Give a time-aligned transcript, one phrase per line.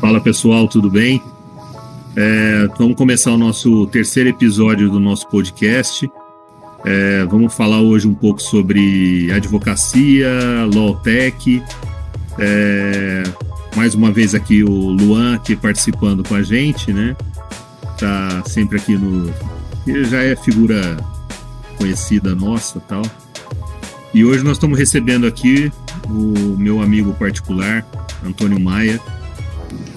[0.00, 1.22] Fala pessoal, tudo bem?
[2.16, 6.10] É, vamos começar o nosso terceiro episódio do nosso podcast.
[6.86, 10.30] É, vamos falar hoje um pouco sobre advocacia,
[10.74, 11.62] law tech.
[12.38, 13.22] É,
[13.76, 17.14] mais uma vez aqui o Luan aqui participando com a gente, né?
[17.98, 19.30] Tá sempre aqui no.
[19.86, 20.96] Ele já é figura
[21.76, 23.02] conhecida nossa tal.
[24.14, 25.70] E hoje nós estamos recebendo aqui
[26.08, 27.84] o meu amigo particular,
[28.24, 28.98] Antônio Maia.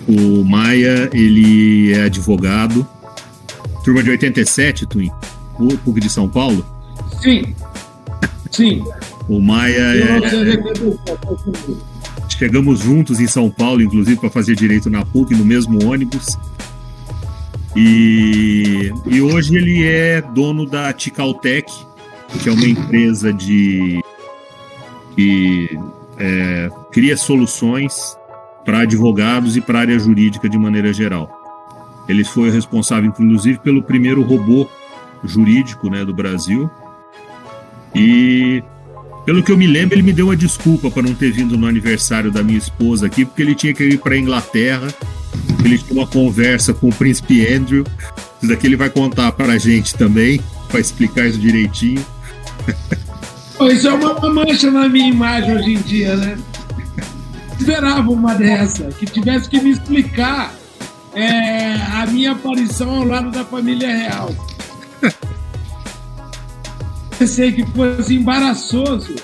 [0.08, 2.86] O Maia, ele é advogado.
[3.84, 5.12] Turma de 87, Twin?
[5.60, 6.66] O PUC de São Paulo?
[7.22, 7.56] Sim.
[8.52, 8.84] Sim.
[9.28, 10.20] O Maia é.
[12.30, 16.38] Chegamos juntos em São Paulo, inclusive, para fazer direito na PUC, no mesmo ônibus.
[17.76, 21.72] E, e hoje ele é dono da Ticaltec,
[22.42, 24.04] que é uma empresa de
[25.16, 25.80] que
[26.18, 28.16] é, cria soluções
[28.64, 31.30] para advogados e para a área jurídica de maneira geral.
[32.08, 34.68] Ele foi responsável, inclusive, pelo primeiro robô
[35.24, 36.70] jurídico né, do Brasil.
[37.96, 38.62] E,
[39.26, 41.68] pelo que eu me lembro, ele me deu uma desculpa para não ter vindo no
[41.68, 44.88] aniversário da minha esposa aqui, porque ele tinha que ir para a Inglaterra.
[45.64, 47.86] Ele tinha uma conversa com o príncipe Andrew.
[48.42, 52.06] Isso daqui ele vai contar para a gente também, para explicar isso direitinho.
[53.72, 56.38] Isso é uma mancha na minha imagem hoje em dia, né?
[57.60, 60.54] Esperava uma dessa, que tivesse que me explicar
[61.14, 64.36] é, a minha aparição ao lado da família real.
[67.18, 69.16] Pensei que fosse embaraçoso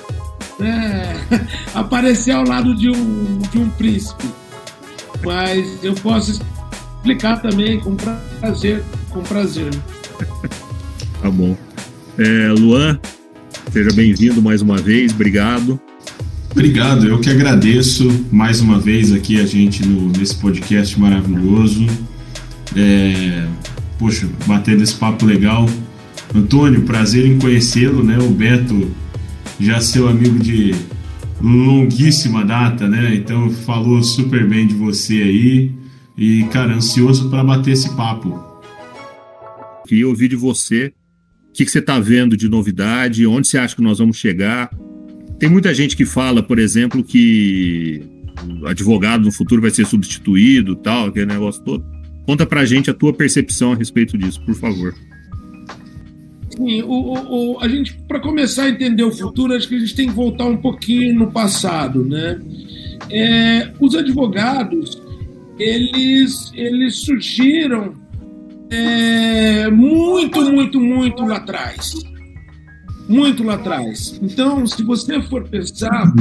[0.60, 1.16] né?
[1.74, 4.26] aparecer ao lado de um, de um príncipe.
[5.24, 6.42] Mas eu posso
[6.98, 8.84] explicar também com prazer.
[9.10, 9.72] Com prazer.
[11.22, 11.58] Tá bom.
[12.18, 13.00] É, Luan,
[13.72, 15.80] seja bem-vindo mais uma vez, obrigado.
[16.52, 21.86] Obrigado, eu que agradeço mais uma vez aqui a gente no, nesse podcast maravilhoso.
[22.76, 23.48] É,
[24.00, 25.70] poxa, batendo esse papo legal.
[26.34, 28.18] Antônio, prazer em conhecê-lo, né?
[28.18, 28.92] O Beto,
[29.60, 30.74] já seu amigo de
[31.40, 33.16] longuíssima data, né?
[33.16, 35.72] Então falou super bem de você aí.
[36.18, 38.44] E, cara, ansioso para bater esse papo.
[39.88, 40.94] Queria ouvir de você
[41.50, 44.70] o que, que você está vendo de novidade, onde você acha que nós vamos chegar.
[45.40, 48.02] Tem muita gente que fala, por exemplo, que
[48.62, 51.84] o advogado no futuro vai ser substituído, tal, aquele negócio todo.
[52.26, 54.94] Conta pra gente a tua percepção a respeito disso, por favor.
[56.56, 59.80] Sim, o, o, o a gente, para começar a entender o futuro, acho que a
[59.80, 62.40] gente tem que voltar um pouquinho no passado, né?
[63.10, 65.02] É, os advogados,
[65.58, 67.94] eles, eles surgiram
[68.70, 71.94] é, muito, muito, muito lá atrás.
[73.10, 74.20] Muito lá atrás.
[74.22, 76.14] Então, se você for pensar,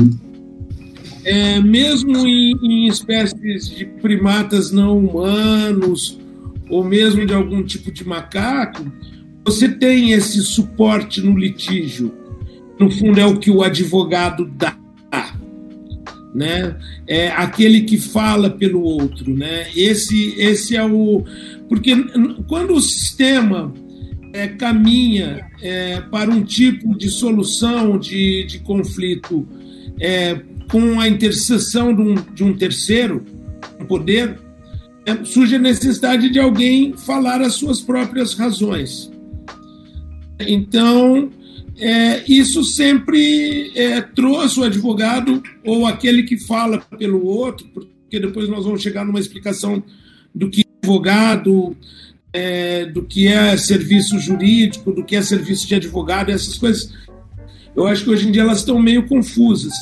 [1.23, 6.19] é, mesmo em, em espécies de primatas não humanos,
[6.71, 8.91] ou mesmo de algum tipo de macaco,
[9.45, 12.11] você tem esse suporte no litígio.
[12.81, 14.75] No fundo, é o que o advogado dá.
[16.35, 16.75] Né?
[17.07, 19.67] É aquele que fala pelo outro, né?
[19.75, 21.25] Esse, esse é o
[21.69, 21.95] porque
[22.47, 23.73] quando o sistema
[24.33, 29.47] é, caminha é, para um tipo de solução de, de conflito
[30.01, 30.41] é,
[30.71, 33.25] com a interseção de um, de um terceiro,
[33.81, 34.39] um poder,
[35.07, 39.11] é, surge a necessidade de alguém falar as suas próprias razões.
[40.39, 41.31] Então,
[41.79, 48.49] é, isso sempre é, trouxe o advogado ou aquele que fala pelo outro, porque depois
[48.49, 49.83] nós vamos chegar numa explicação
[50.35, 51.77] do que advogado,
[52.33, 56.93] é, do que é serviço jurídico, do que é serviço de advogado, essas coisas.
[57.75, 59.73] Eu acho que hoje em dia elas estão meio confusas.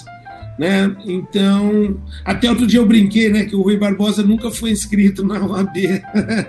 [0.59, 0.97] Né?
[1.05, 5.45] Então, até outro dia eu brinquei, né, que o Rui Barbosa nunca foi inscrito na
[5.45, 5.77] OAB.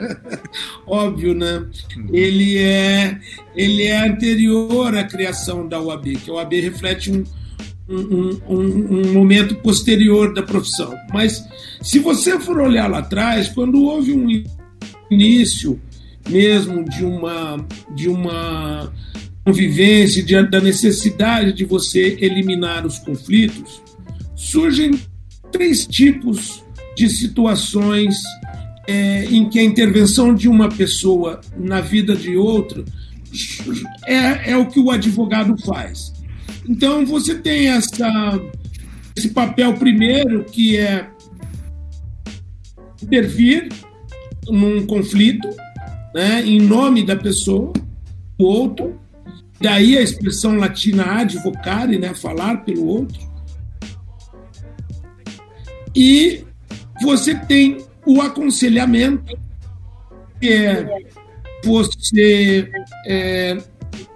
[0.87, 1.65] Óbvio, né?
[2.13, 3.19] Ele é
[3.53, 7.25] ele é anterior à criação da OAB, que a OAB reflete um,
[7.89, 10.95] um, um, um momento posterior da profissão.
[11.11, 11.43] Mas
[11.81, 14.43] se você for olhar lá atrás, quando houve um
[15.11, 15.81] início
[16.29, 17.65] mesmo de uma
[17.95, 18.91] de uma
[19.43, 23.81] convivência, de, da necessidade de você eliminar os conflitos,
[24.35, 24.99] surgem
[25.51, 26.63] três tipos
[26.97, 28.15] de situações
[28.87, 32.83] é, em que a intervenção de uma pessoa na vida de outra
[34.05, 36.13] é, é o que o advogado faz.
[36.67, 38.41] Então você tem essa,
[39.15, 41.09] esse papel primeiro que é
[43.01, 43.69] intervir
[44.49, 45.47] num conflito,
[46.17, 47.71] né, em nome da pessoa,
[48.39, 48.99] o outro.
[49.61, 53.19] Daí a expressão latina advocare, né, falar pelo outro.
[55.95, 56.43] E
[57.03, 59.37] você tem o aconselhamento,
[60.41, 60.87] que é
[61.63, 62.67] você
[63.05, 63.57] é,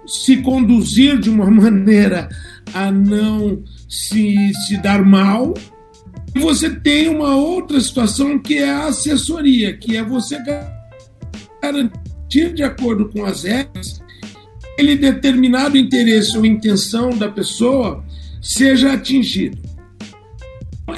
[0.04, 2.28] se conduzir de uma maneira
[2.74, 5.54] a não se, se dar mal.
[6.34, 10.36] E você tem uma outra situação que é a assessoria, que é você
[11.62, 14.02] garantir, de acordo com as regras,
[14.72, 18.04] aquele determinado interesse ou intenção da pessoa
[18.40, 19.58] seja atingido.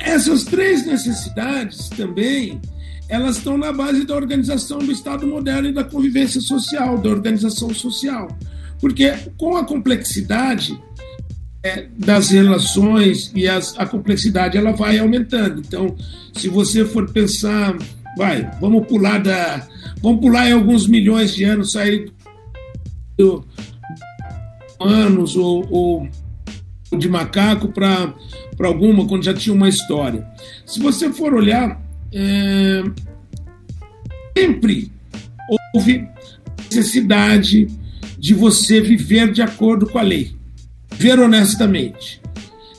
[0.00, 2.60] Essas três necessidades também
[3.06, 7.72] elas estão na base da organização do Estado moderno e da convivência social, da organização
[7.74, 8.28] social.
[8.80, 10.80] Porque com a complexidade
[11.62, 15.60] é, das relações e as, a complexidade ela vai aumentando.
[15.60, 15.94] Então,
[16.32, 17.76] se você for pensar,
[18.16, 19.66] vai, vamos pular da,
[20.02, 22.12] vamos pular em alguns milhões de anos, sair
[23.18, 23.44] do
[24.80, 26.08] anos ou, ou
[26.96, 28.14] de macaco para
[28.62, 30.26] alguma quando já tinha uma história.
[30.66, 31.80] Se você for olhar
[32.12, 32.82] é,
[34.36, 34.92] sempre
[35.74, 36.08] houve
[36.70, 37.68] necessidade
[38.18, 40.34] de você viver de acordo com a lei,
[40.90, 42.20] viver honestamente.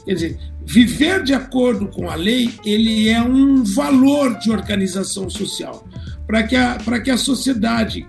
[0.06, 5.88] Quer dizer, viver de acordo com a lei, ele é um valor de organização social.
[6.26, 8.06] Para que, a, que a sociedade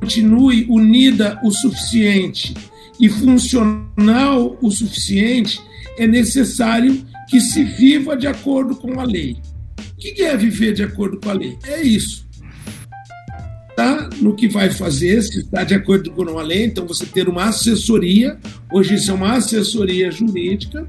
[0.00, 2.54] continue unida o suficiente
[2.98, 5.60] e funcional o suficiente,
[5.98, 9.36] é necessário que se viva de acordo com a lei.
[9.92, 11.58] O que é viver de acordo com a lei?
[11.66, 12.26] É isso.
[13.76, 17.28] Tá no que vai fazer, se está de acordo com a lei, então você ter
[17.28, 18.38] uma assessoria,
[18.72, 20.88] hoje isso é uma assessoria jurídica,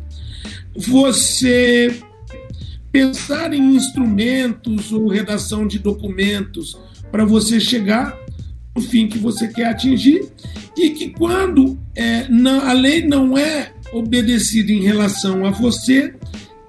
[0.79, 1.99] você
[2.91, 6.79] pensar em instrumentos ou redação de documentos
[7.11, 8.17] para você chegar
[8.75, 10.27] no fim que você quer atingir
[10.77, 16.15] e que quando é, não, a lei não é obedecida em relação a você,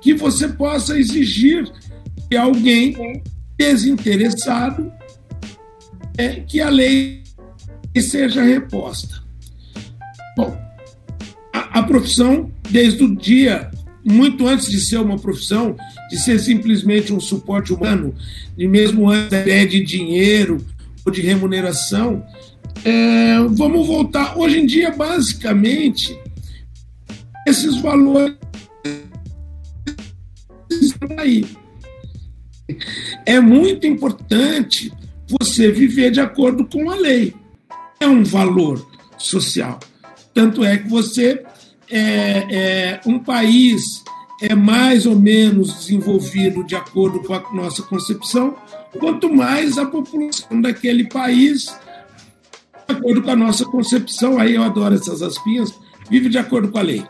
[0.01, 1.71] que você possa exigir
[2.29, 3.23] que alguém
[3.57, 4.93] desinteressado
[6.19, 7.23] é que a lei
[8.01, 9.23] seja reposta.
[10.37, 10.57] Bom,
[11.53, 13.71] a, a profissão, desde o dia,
[14.05, 15.77] muito antes de ser uma profissão,
[16.11, 18.15] de ser simplesmente um suporte humano,
[18.57, 20.59] e mesmo antes da ideia de dinheiro
[21.05, 22.25] ou de remuneração,
[22.85, 24.39] é, vamos voltar.
[24.39, 26.19] Hoje em dia, basicamente,
[27.47, 28.37] esses valores
[30.71, 31.47] estão aí.
[33.27, 34.93] É muito importante
[35.29, 37.35] você viver de acordo com a lei.
[37.99, 38.89] É um valor
[39.19, 39.79] social.
[40.33, 41.45] Tanto é que você
[41.91, 44.03] é, é um país
[44.41, 48.57] é mais ou menos desenvolvido de acordo com a nossa concepção,
[48.99, 51.67] quanto mais a população daquele país,
[52.89, 55.75] de acordo com a nossa concepção, aí eu adoro essas aspinhas,
[56.09, 57.05] vive de acordo com a lei.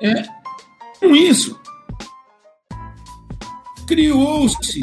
[0.00, 0.24] É,
[0.98, 1.58] com isso,
[3.86, 4.80] criou-se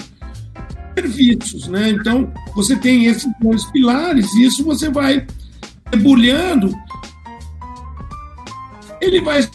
[0.97, 1.89] serviços, né?
[1.89, 5.25] Então, você tem esses dois pilares e isso você vai
[5.91, 6.73] debulhando,
[9.09, 9.47] ele vai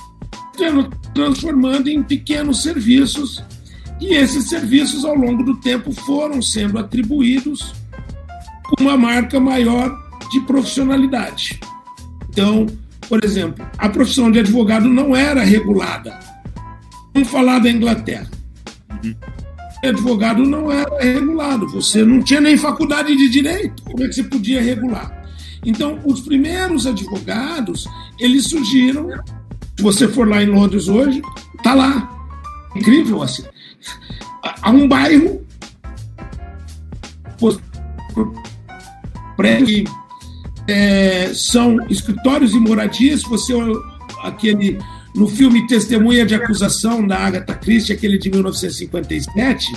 [1.15, 3.43] transformando em pequenos serviços
[4.01, 7.75] e esses serviços ao longo do tempo foram sendo atribuídos
[8.65, 9.97] com uma marca maior
[10.31, 11.61] de profissionalidade.
[12.29, 12.67] Então,
[13.09, 16.19] por exemplo, a profissão de advogado não era regulada.
[17.13, 18.29] Vamos falar da Inglaterra.
[19.05, 19.15] Uhum
[19.89, 24.25] advogado não era regulado, você não tinha nem faculdade de direito, como é que você
[24.25, 25.23] podia regular?
[25.65, 27.87] Então, os primeiros advogados,
[28.19, 29.09] eles surgiram,
[29.77, 31.21] se você for lá em Londres hoje,
[31.63, 32.11] tá lá,
[32.77, 33.45] incrível assim,
[34.63, 35.45] há um bairro,
[39.37, 39.85] prédio
[40.69, 43.53] é, são escritórios e moradias, você
[44.23, 44.79] aquele
[45.15, 49.73] no filme Testemunha de Acusação, da Agatha Christie, aquele de 1957,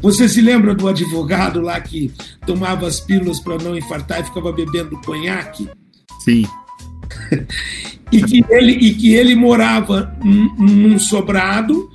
[0.00, 2.12] você se lembra do advogado lá que
[2.46, 5.68] tomava as pílulas para não infartar e ficava bebendo conhaque?
[6.20, 6.46] Sim.
[8.12, 11.90] E, que ele, e que ele morava num sobrado,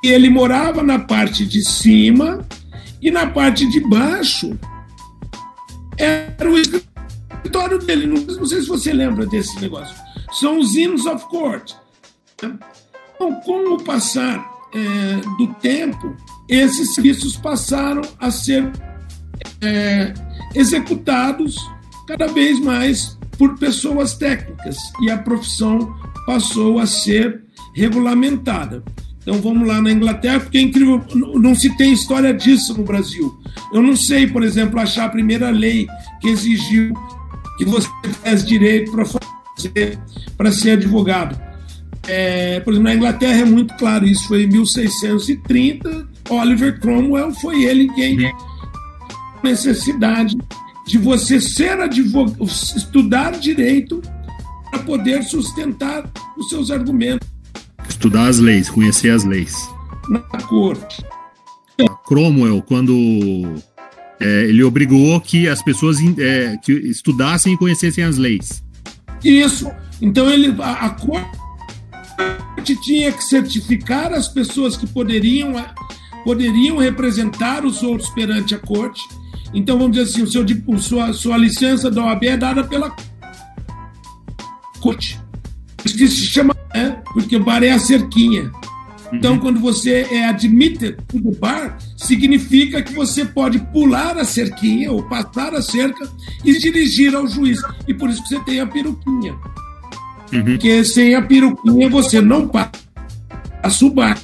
[0.00, 2.46] que ele morava na parte de cima
[3.00, 4.58] e na parte de baixo
[5.96, 8.06] era o escritório dele.
[8.06, 9.94] Não, sei se você lembra desse negócio.
[10.32, 11.72] São os Inns of Court
[12.38, 16.16] então, com o passar é, do tempo,
[16.48, 18.70] esses serviços passaram a ser
[19.60, 20.14] é,
[20.54, 21.56] executados
[22.06, 25.94] cada vez mais por pessoas técnicas e a profissão
[26.26, 27.42] passou a ser
[27.74, 28.82] regulamentada.
[29.22, 33.38] Então vamos lá na Inglaterra, porque é incrível, não se tem história disso no Brasil.
[33.72, 35.86] Eu não sei, por exemplo, achar a primeira lei
[36.20, 36.94] que exigiu
[37.56, 38.92] que você tivesse direito
[40.36, 41.38] para ser advogado.
[42.06, 47.64] É, por exemplo, na Inglaterra é muito claro isso, foi em 1630, Oliver Cromwell foi
[47.64, 48.32] ele quem
[49.42, 50.36] necessidade
[50.88, 54.00] de você ser advogado, estudar direito
[54.70, 57.28] para poder sustentar os seus argumentos.
[57.86, 59.54] Estudar as leis, conhecer as leis.
[60.08, 61.04] Na corte.
[62.06, 62.94] Cromwell, quando
[64.18, 68.64] é, ele obrigou que as pessoas é, que estudassem e conhecessem as leis.
[69.22, 69.70] Isso.
[70.00, 75.52] Então ele, a, a corte tinha que certificar as pessoas que poderiam,
[76.24, 79.02] poderiam representar os outros perante a corte.
[79.54, 82.94] Então, vamos dizer assim, o seu, o sua, sua licença da OAB é dada pela
[84.80, 85.18] corte.
[85.84, 87.02] Isso que se chama, né?
[87.12, 88.50] porque o bar é a cerquinha.
[89.12, 89.38] Então, uhum.
[89.38, 95.54] quando você é admitted no bar, significa que você pode pular a cerquinha ou passar
[95.54, 96.06] a cerca
[96.44, 97.58] e dirigir ao juiz.
[97.86, 99.34] E por isso que você tem a peruquinha.
[100.32, 100.44] Uhum.
[100.44, 102.70] Porque sem a peruquinha você não passa
[103.82, 104.18] o bar.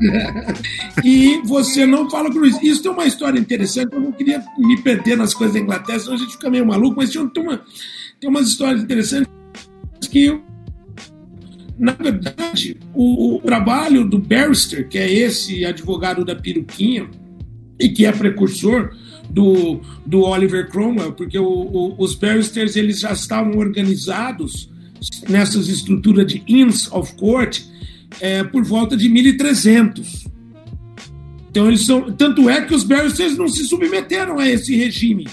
[1.04, 2.60] e você não fala juiz.
[2.62, 3.92] Isso é uma história interessante.
[3.92, 6.96] Eu não queria me perder nas coisas da Inglaterra, senão a gente fica meio maluco,
[6.96, 7.60] mas tem, uma,
[8.20, 9.30] tem umas histórias interessantes
[10.10, 10.40] que
[11.78, 17.06] na verdade, o, o, trabalho do Barrister, que é esse advogado da peruquinha,
[17.78, 18.96] e que é precursor
[19.28, 24.70] do, do Oliver Cromwell, porque o, o, os Barristers eles já estavam organizados
[25.28, 27.60] nessas estruturas de Inns of Court
[28.20, 30.26] é, por volta de 1300.
[31.50, 35.26] Então eles são, tanto é que os Barristers não se submeteram a esse regime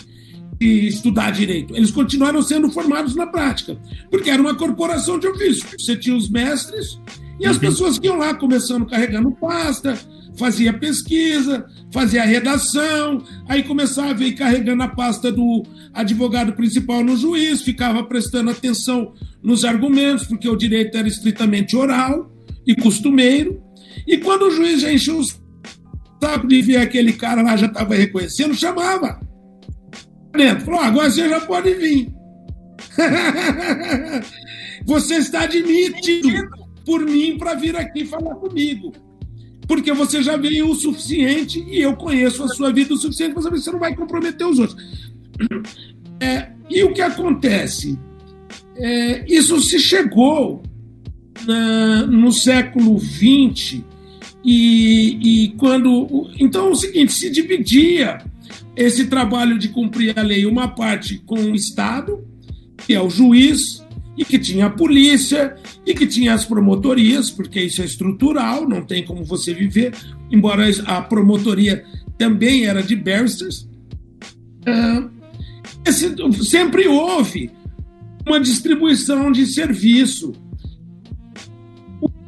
[0.62, 1.76] estudar direito.
[1.76, 3.78] Eles continuaram sendo formados na prática,
[4.10, 5.68] porque era uma corporação de ofício.
[5.78, 7.00] Você tinha os mestres
[7.40, 7.62] e as uhum.
[7.62, 10.00] pessoas que iam lá começando carregando pasta,
[10.38, 15.64] fazia pesquisa, fazia redação, aí começava a ir carregando a pasta do
[15.94, 22.33] advogado principal no juiz, ficava prestando atenção nos argumentos, porque o direito era estritamente oral
[22.66, 23.62] e costumeiro.
[24.08, 25.24] E quando o juiz já encheu o
[26.22, 29.20] saco de ver aquele cara lá, já estava reconhecendo, chamava
[30.32, 30.66] dentro.
[30.66, 32.14] Falou, agora você já pode vir.
[34.86, 36.50] você está admitido
[36.86, 38.92] por mim para vir aqui falar comigo.
[39.68, 43.44] Porque você já veio o suficiente e eu conheço a sua vida o suficiente para
[43.44, 44.82] saber que você não vai comprometer os outros.
[46.20, 48.00] É, e o que acontece?
[48.78, 50.64] É, isso se chegou
[52.08, 53.82] no século XX
[54.44, 56.30] e, e quando.
[56.40, 58.20] Então é o seguinte: se dividia
[58.76, 62.26] esse trabalho de cumprir a lei, uma parte com o Estado,
[62.78, 63.84] que é o juiz,
[64.18, 68.84] e que tinha a polícia, e que tinha as promotorias, porque isso é estrutural, não
[68.84, 69.94] tem como você viver,
[70.32, 71.84] embora a promotoria
[72.18, 73.68] também era de barristers.
[74.66, 77.52] É, esse, sempre houve
[78.26, 80.34] uma distribuição de serviço.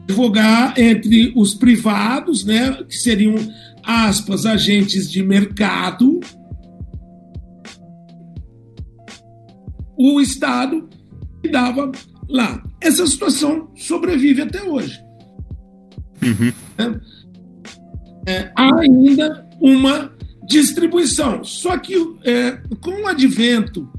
[0.07, 3.35] Advogar entre os privados, né, que seriam
[3.83, 6.19] aspas, agentes de mercado,
[9.97, 10.87] o Estado
[11.41, 11.91] que dava
[12.27, 12.63] lá.
[12.81, 15.03] Essa situação sobrevive até hoje.
[16.21, 16.53] Uhum.
[18.25, 20.11] É, é, há ainda uma
[20.47, 21.43] distribuição.
[21.43, 23.89] Só que é, com o advento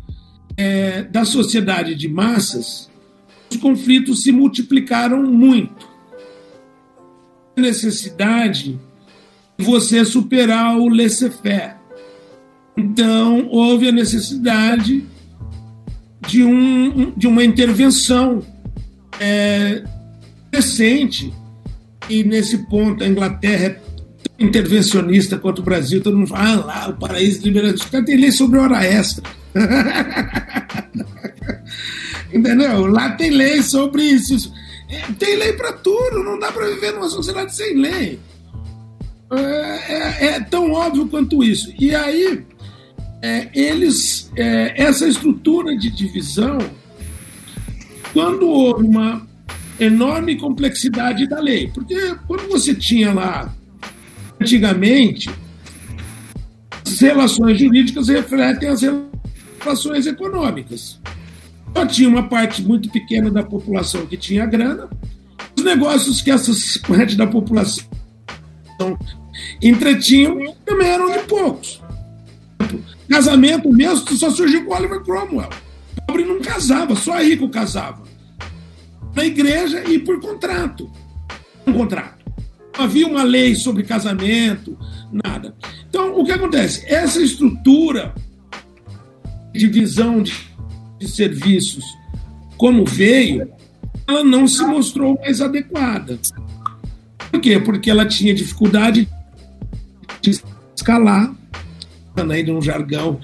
[0.56, 2.90] é, da sociedade de massas,
[3.50, 5.95] os conflitos se multiplicaram muito.
[7.56, 8.78] Necessidade
[9.58, 11.76] você superar o laissez-faire.
[12.76, 15.04] Então, houve a necessidade
[16.28, 18.44] de, um, de uma intervenção
[19.18, 19.82] é,
[20.52, 21.32] recente,
[22.08, 23.80] e nesse ponto a Inglaterra é
[24.38, 28.30] intervencionista quanto o Brasil, todo mundo fala, ah, lá, o paraíso liberalista, cara tem lei
[28.30, 29.24] sobre hora extra.
[32.32, 32.86] Entendeu?
[32.86, 34.52] Lá tem lei sobre isso.
[35.18, 38.20] Tem lei para tudo, não dá para viver numa sociedade sem lei.
[39.30, 41.72] É, é, é, tão óbvio quanto isso.
[41.78, 42.44] E aí,
[43.20, 46.58] é, eles, é, essa estrutura de divisão,
[48.12, 49.26] quando houve uma
[49.80, 53.52] enorme complexidade da lei, porque quando você tinha lá,
[54.40, 55.28] antigamente,
[56.86, 58.80] as relações jurídicas refletem as
[59.60, 61.00] relações econômicas.
[61.76, 64.88] Só tinha uma parte muito pequena da população que tinha grana,
[65.54, 66.50] os negócios que essa
[66.88, 67.84] parte da população
[69.60, 71.82] entretinham também eram de poucos.
[73.10, 75.50] Casamento mesmo só surgiu com Oliver Cromwell.
[76.06, 78.04] Pobre não casava, só rico casava.
[79.14, 80.90] Na igreja e por contrato.
[81.66, 82.24] Um contrato.
[82.74, 84.78] Não havia uma lei sobre casamento,
[85.12, 85.54] nada.
[85.90, 86.86] Então, o que acontece?
[86.86, 88.14] Essa estrutura
[89.52, 90.32] de divisão de,
[90.98, 91.84] de serviços,
[92.56, 93.48] como veio,
[94.06, 96.18] ela não se mostrou mais adequada.
[97.30, 97.58] Por quê?
[97.58, 99.08] Porque ela tinha dificuldade
[100.20, 100.40] de
[100.74, 101.34] escalar
[102.32, 103.20] ainda um jargão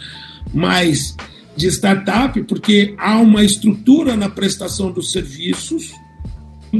[0.53, 1.17] mais
[1.57, 5.93] de startup, porque há uma estrutura na prestação dos serviços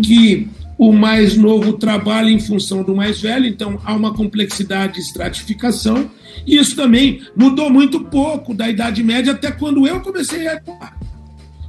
[0.03, 0.49] que
[0.89, 6.11] o mais novo trabalha em função do mais velho, então há uma complexidade de estratificação.
[6.45, 10.99] E isso também mudou muito pouco da Idade Média até quando eu comecei a atuar.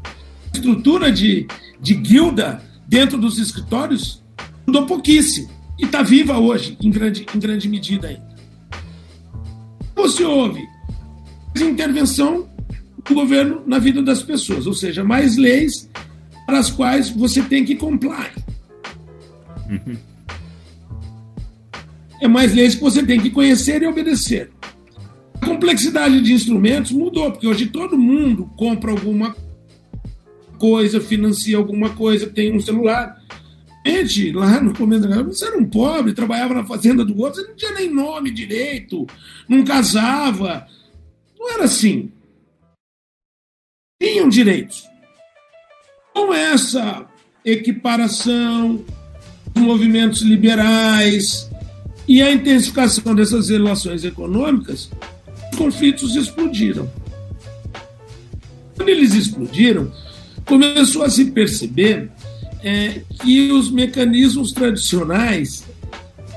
[0.03, 1.46] A estrutura de,
[1.79, 4.24] de guilda dentro dos escritórios
[4.65, 8.34] mudou pouquíssimo e está viva hoje, em grande, em grande medida ainda.
[9.96, 10.63] Você ouve
[11.55, 12.50] intervenção
[13.08, 15.88] do governo na vida das pessoas, ou seja, mais leis
[16.48, 18.42] para as quais você tem que comply.
[19.70, 19.98] Uhum.
[22.22, 24.50] É mais leis que você tem que conhecer e obedecer.
[25.41, 29.36] A complexidade de instrumentos mudou, porque hoje todo mundo compra alguma
[30.58, 33.22] coisa, financia alguma coisa, tem um celular.
[33.86, 37.48] Gente, lá no começo da você era um pobre, trabalhava na fazenda do outro, você
[37.50, 39.05] não tinha nem nome direito,
[39.50, 40.65] não casava.
[41.38, 42.10] Não era assim.
[44.01, 44.88] Tinham direitos.
[46.13, 47.05] Com essa
[47.43, 48.86] equiparação,
[49.55, 51.50] movimentos liberais
[52.07, 54.89] e a intensificação dessas relações econômicas,
[55.51, 56.89] os conflitos explodiram.
[58.75, 59.91] Quando eles explodiram,
[60.45, 62.10] começou a se perceber
[62.63, 65.63] é, que os mecanismos tradicionais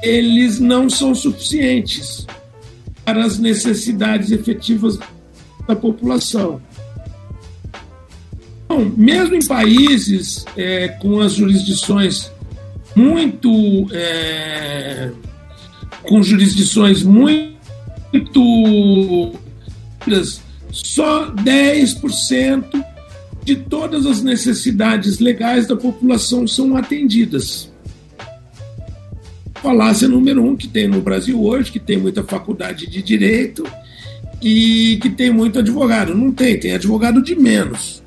[0.02, 2.26] eles não são suficientes
[3.04, 4.98] para as necessidades efetivas
[5.66, 6.60] da população.
[8.68, 12.30] Bom, mesmo em países é, com as jurisdições
[12.96, 13.86] muito.
[13.92, 15.10] É,
[16.02, 17.54] com jurisdições muito.
[20.72, 22.84] Só 10%
[23.44, 27.70] de todas as necessidades legais da população são atendidas.
[29.56, 33.66] Falácia número um que tem no Brasil hoje, que tem muita faculdade de direito
[34.40, 36.14] e que tem muito advogado.
[36.14, 38.05] Não tem, tem advogado de menos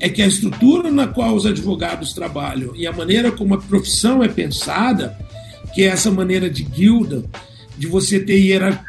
[0.00, 4.22] é que a estrutura na qual os advogados trabalham e a maneira como a profissão
[4.22, 5.16] é pensada,
[5.74, 7.24] que é essa maneira de guilda,
[7.76, 8.86] de você ter hierarquia,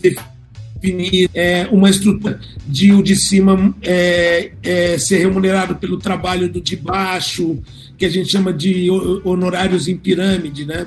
[0.00, 6.60] definir é, uma estrutura de o de cima é, é, ser remunerado pelo trabalho do
[6.60, 7.58] de baixo,
[7.96, 8.90] que a gente chama de
[9.24, 10.86] honorários em pirâmide, né?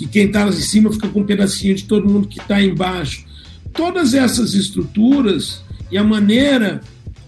[0.00, 3.26] que quem está em cima fica com um pedacinho de todo mundo que está embaixo.
[3.74, 6.80] Todas essas estruturas e a maneira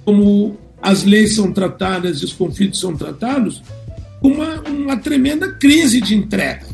[0.05, 3.63] como as leis são tratadas e os conflitos são tratados,
[4.21, 6.67] uma, uma tremenda crise de entrega.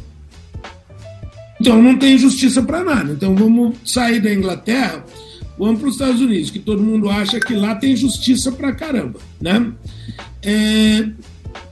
[1.60, 3.12] Então não tem justiça para nada.
[3.12, 5.04] Então vamos sair da Inglaterra,
[5.58, 9.20] vamos para os Estados Unidos, que todo mundo acha que lá tem justiça para caramba.
[9.40, 9.72] Né?
[10.42, 11.08] É,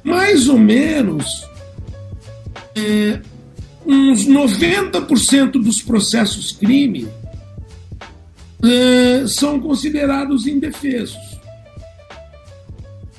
[0.04, 1.46] mais ou menos
[2.74, 3.20] é,
[3.86, 7.08] uns 90% dos processos crime
[8.62, 11.25] é, são considerados indefesos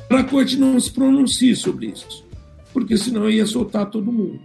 [0.07, 2.25] para a corte não se pronuncie sobre isso,
[2.73, 4.39] porque senão ia soltar todo mundo.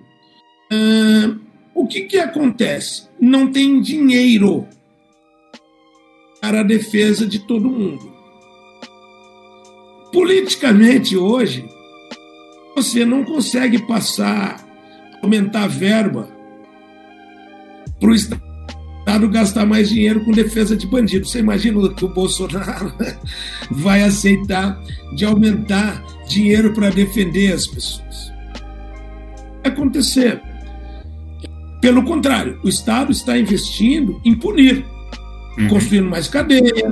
[1.75, 3.09] O que, que acontece?
[3.20, 4.66] Não tem dinheiro
[6.40, 8.12] para a defesa de todo mundo.
[10.12, 11.64] Politicamente, hoje,
[12.75, 14.62] você não consegue passar,
[15.22, 16.29] aumentar a verba
[17.98, 18.52] para o Estado
[19.03, 21.33] Estado gastar mais dinheiro com defesa de bandidos.
[21.33, 22.93] Você imagina que o Bolsonaro
[23.71, 24.81] vai aceitar
[25.17, 28.33] de aumentar dinheiro para defender as pessoas?
[29.62, 30.41] Vai acontecer.
[31.81, 34.85] Pelo contrário, o Estado está investindo em punir,
[35.59, 35.69] uhum.
[35.69, 36.88] construindo mais cadeia,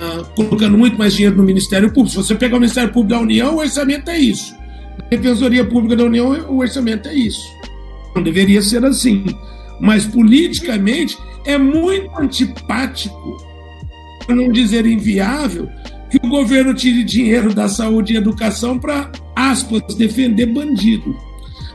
[0.00, 2.10] uh, colocando muito mais dinheiro no Ministério Público.
[2.10, 4.52] Se você pegar o Ministério Público da União, o orçamento é isso.
[4.98, 7.46] A Defensoria Pública da União, o orçamento é isso.
[8.16, 9.24] Não deveria ser assim
[9.82, 13.36] mas politicamente é muito antipático,
[14.24, 15.68] para não dizer inviável,
[16.08, 21.16] que o governo tire dinheiro da saúde e educação para, aspas, defender bandido.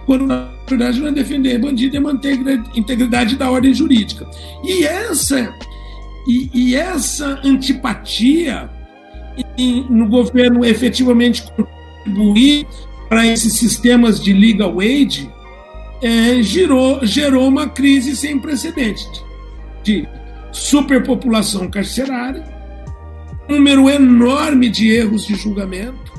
[0.06, 4.26] Quando, na verdade, não é defender bandido, é manter a integridade da ordem jurídica.
[4.64, 5.54] E essa,
[6.26, 8.70] e, e essa antipatia
[9.58, 12.66] em, no governo efetivamente contribuir
[13.10, 15.30] para esses sistemas de legal aid
[16.02, 19.08] é, gerou, gerou uma crise sem precedentes
[19.84, 20.08] de
[20.52, 22.44] superpopulação carcerária,
[23.48, 26.12] número enorme de erros de julgamento.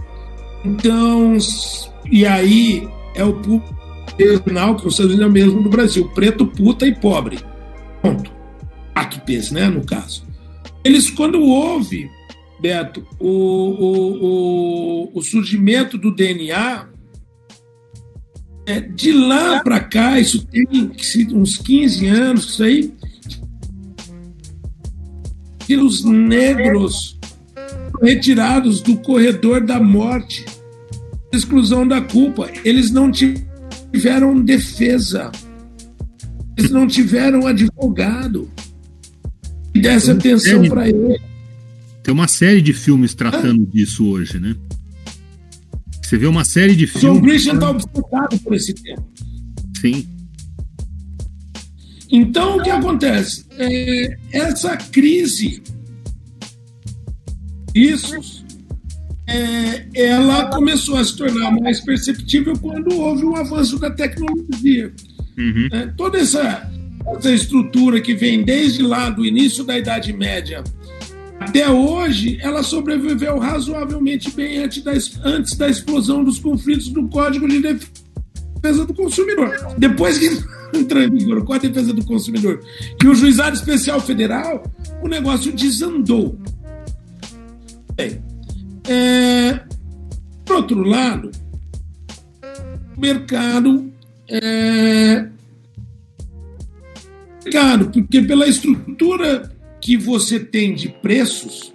[0.64, 1.36] Então,
[2.10, 3.40] e aí é o
[4.44, 7.38] final que você é o mesmo no Brasil, preto, puta e pobre.
[8.02, 8.38] Ponto.
[9.24, 10.26] P's, né, no caso.
[10.84, 12.10] Eles, quando houve,
[12.60, 16.88] Beto, o, o, o, o surgimento do DNA,
[18.68, 20.66] É, de lá para cá, isso tem
[21.32, 22.92] uns 15 anos, isso aí.
[25.70, 27.18] Os negros
[28.02, 30.44] retirados do corredor da morte,
[31.32, 32.50] exclusão da culpa.
[32.62, 35.32] Eles não tiveram defesa,
[36.54, 38.50] eles não tiveram advogado
[39.72, 41.18] que desse atenção para ele.
[42.02, 43.70] Tem uma série de filmes tratando ah.
[43.72, 44.54] disso hoje, né?
[46.08, 47.02] Você vê uma série de filmes.
[47.02, 49.06] John Grisham está obcecado por esse tema.
[49.78, 50.08] Sim.
[52.10, 53.44] Então, o que acontece?
[53.58, 55.62] É, essa crise,
[57.74, 58.42] isso,
[59.26, 64.90] é, ela começou a se tornar mais perceptível quando houve o avanço da tecnologia.
[65.36, 65.68] Uhum.
[65.70, 66.72] É, toda essa,
[67.18, 70.64] essa estrutura que vem desde lá do início da Idade Média
[71.40, 74.92] até hoje, ela sobreviveu razoavelmente bem antes da,
[75.24, 79.74] antes da explosão dos conflitos do Código de Defesa do Consumidor.
[79.78, 80.28] Depois que
[80.76, 82.60] entrou em vigor com a defesa do consumidor,
[82.98, 84.62] que o Juizado Especial Federal,
[85.02, 86.38] o negócio desandou.
[87.94, 88.22] Bem,
[88.88, 89.60] é,
[90.44, 91.30] por outro lado,
[92.96, 93.92] o mercado
[94.28, 95.26] é,
[97.44, 99.50] mercado, porque pela estrutura
[99.88, 101.72] que você tem de preços,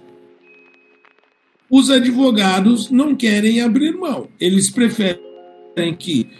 [1.68, 4.28] os advogados não querem abrir mão.
[4.38, 5.18] Eles preferem
[5.98, 6.30] que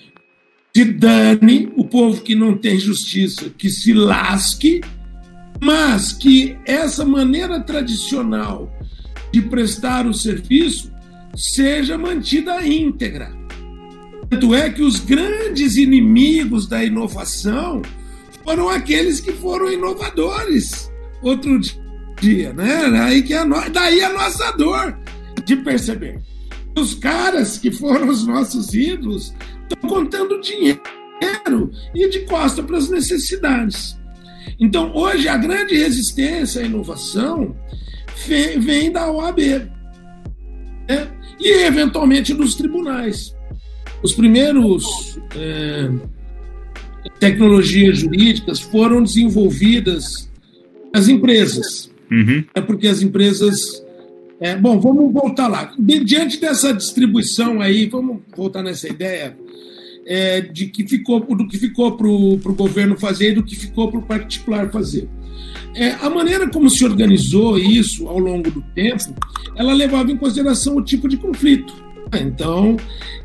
[0.73, 4.83] se dane o povo que não tem justiça, que se lasque,
[5.61, 8.73] mas que essa maneira tradicional
[9.33, 10.93] de prestar o serviço
[11.35, 13.33] seja mantida íntegra.
[14.31, 17.83] Tanto é que os grandes inimigos da inovação
[18.45, 20.94] foram aqueles que foram inovadores
[21.25, 21.59] outro
[22.21, 22.87] dia, né?
[23.01, 23.57] Aí que a no...
[23.71, 24.97] Daí a nossa dor
[25.45, 26.21] de perceber.
[26.77, 30.81] Os caras que foram os nossos ídolos estão contando dinheiro
[31.95, 33.97] e de costa para as necessidades.
[34.59, 37.57] Então, hoje, a grande resistência à inovação
[38.59, 39.39] vem da OAB
[40.89, 41.11] né?
[41.41, 43.35] e, eventualmente, dos tribunais.
[44.03, 45.91] Os primeiros é,
[47.19, 50.31] tecnologias jurídicas foram desenvolvidas
[50.95, 51.91] as empresas.
[52.11, 52.45] Uhum.
[52.55, 53.85] É porque as empresas.
[54.41, 55.73] É, bom, vamos voltar lá.
[55.79, 59.37] Diante dessa distribuição aí, vamos voltar nessa ideia
[60.07, 63.91] é, de que ficou, do que ficou para o governo fazer e do que ficou
[63.91, 65.09] para o particular fazer.
[65.75, 69.15] É, a maneira como se organizou isso ao longo do tempo,
[69.57, 71.84] ela levava em consideração o tipo de conflito.
[72.19, 72.77] Então,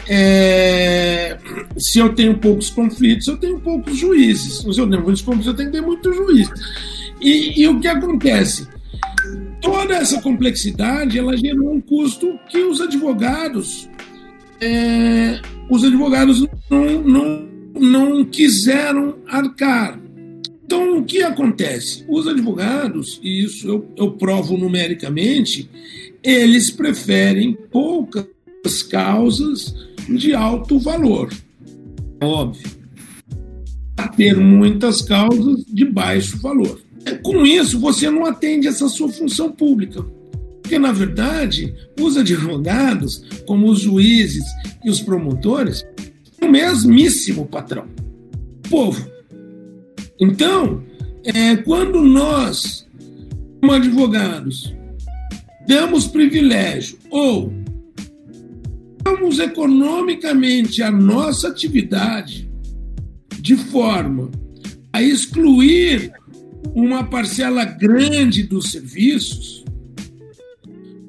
[0.07, 1.37] é,
[1.77, 4.59] se eu tenho poucos conflitos, eu tenho poucos juízes.
[4.59, 6.51] Se eu tenho muitos conflitos, eu tenho que ter muitos juízes.
[7.21, 8.67] E, e o que acontece?
[9.61, 13.89] Toda essa complexidade ela gerou um custo que os advogados
[14.61, 17.49] é, os advogados não, não,
[17.79, 19.99] não quiseram arcar.
[20.65, 22.05] Então, o que acontece?
[22.07, 25.69] Os advogados, e isso eu, eu provo numericamente,
[26.21, 28.25] eles preferem poucas
[28.83, 29.75] causas
[30.07, 31.31] de alto valor.
[32.21, 32.67] Óbvio.
[33.97, 36.81] A ter muitas causas de baixo valor.
[37.23, 40.05] Com isso, você não atende essa sua função pública.
[40.61, 44.43] Porque, na verdade, os advogados, como os juízes
[44.83, 45.85] e os promotores,
[46.39, 47.85] são o mesmíssimo patrão,
[48.65, 49.09] o povo.
[50.19, 50.83] Então,
[51.23, 52.87] é, quando nós,
[53.59, 54.73] como advogados,
[55.67, 57.51] damos privilégio ou
[59.19, 62.49] damos economicamente a nossa atividade
[63.41, 64.31] de forma
[64.93, 66.11] a excluir
[66.73, 69.63] uma parcela grande dos serviços,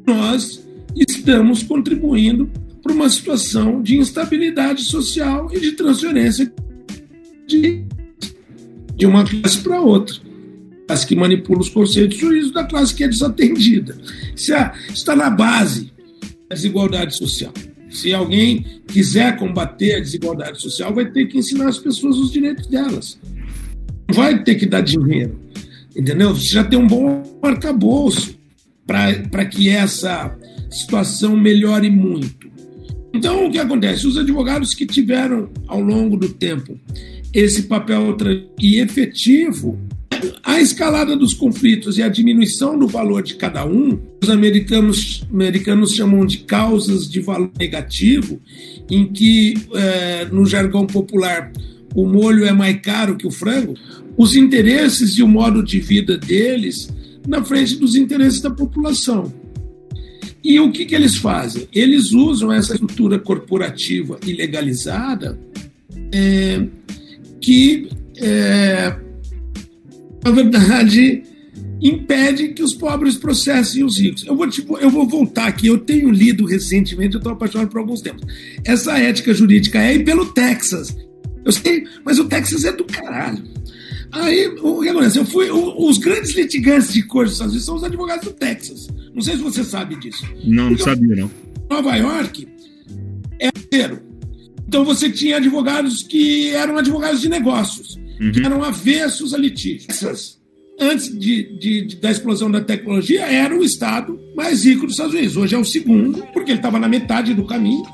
[0.07, 0.65] nós
[0.97, 2.51] estamos contribuindo
[2.83, 6.53] para uma situação de instabilidade social e de transferência
[7.47, 7.85] de,
[8.97, 10.17] de uma classe para outra.
[10.83, 13.97] A classe que manipula os conceitos de juízo da classe que é desatendida.
[14.35, 15.93] Isso é, está na base
[16.49, 17.53] da desigualdade social.
[17.91, 22.67] Se alguém quiser combater a desigualdade social, vai ter que ensinar as pessoas os direitos
[22.67, 23.19] delas.
[24.09, 25.39] Não vai ter que dar dinheiro
[25.97, 26.35] entendeu?
[26.35, 28.39] Você já tem um bom arcabouço
[28.87, 30.37] para que essa
[30.71, 32.51] situação melhore muito.
[33.13, 34.07] Então, o que acontece?
[34.07, 36.79] Os advogados que tiveram, ao longo do tempo,
[37.35, 38.17] esse papel
[38.59, 39.79] e efetivo,
[40.43, 45.95] a escalada dos conflitos e a diminuição do valor de cada um, os americanos, americanos
[45.95, 48.41] chamam de causas de valor negativo,
[48.91, 51.53] em que, é, no jargão popular,
[51.95, 53.75] o molho é mais caro que o frango,
[54.17, 56.89] os interesses e o modo de vida deles
[57.27, 59.33] na frente dos interesses da população.
[60.43, 61.69] E o que, que eles fazem?
[61.73, 65.39] Eles usam essa estrutura corporativa ilegalizada
[66.13, 66.67] é,
[67.41, 68.97] que, é,
[70.25, 71.23] na verdade,
[71.81, 74.25] impede que os pobres processem os ricos.
[74.27, 77.79] Eu vou, tipo, eu vou voltar aqui, eu tenho lido recentemente, eu estou apaixonado por
[77.79, 78.23] alguns temas.
[78.65, 80.97] Essa ética jurídica é e pelo Texas.
[81.45, 83.43] Eu sei, mas o Texas é do caralho.
[84.13, 85.19] Aí, o que acontece?
[85.19, 88.89] Eu fui, os grandes litigantes de corte dos Estados Unidos são os advogados do Texas.
[89.15, 90.25] Não sei se você sabe disso.
[90.45, 91.31] Não, Porque não sabia, não.
[91.71, 92.49] Nova York
[93.39, 94.01] é zero.
[94.67, 98.33] Então você tinha advogados que eram advogados de negócios, uhum.
[98.33, 100.39] que eram avessos a litígios.
[100.79, 105.15] Antes de, de, de, da explosão da tecnologia, era o estado mais rico dos Estados
[105.15, 105.37] Unidos.
[105.37, 107.85] Hoje é o segundo, porque ele estava na metade do caminho.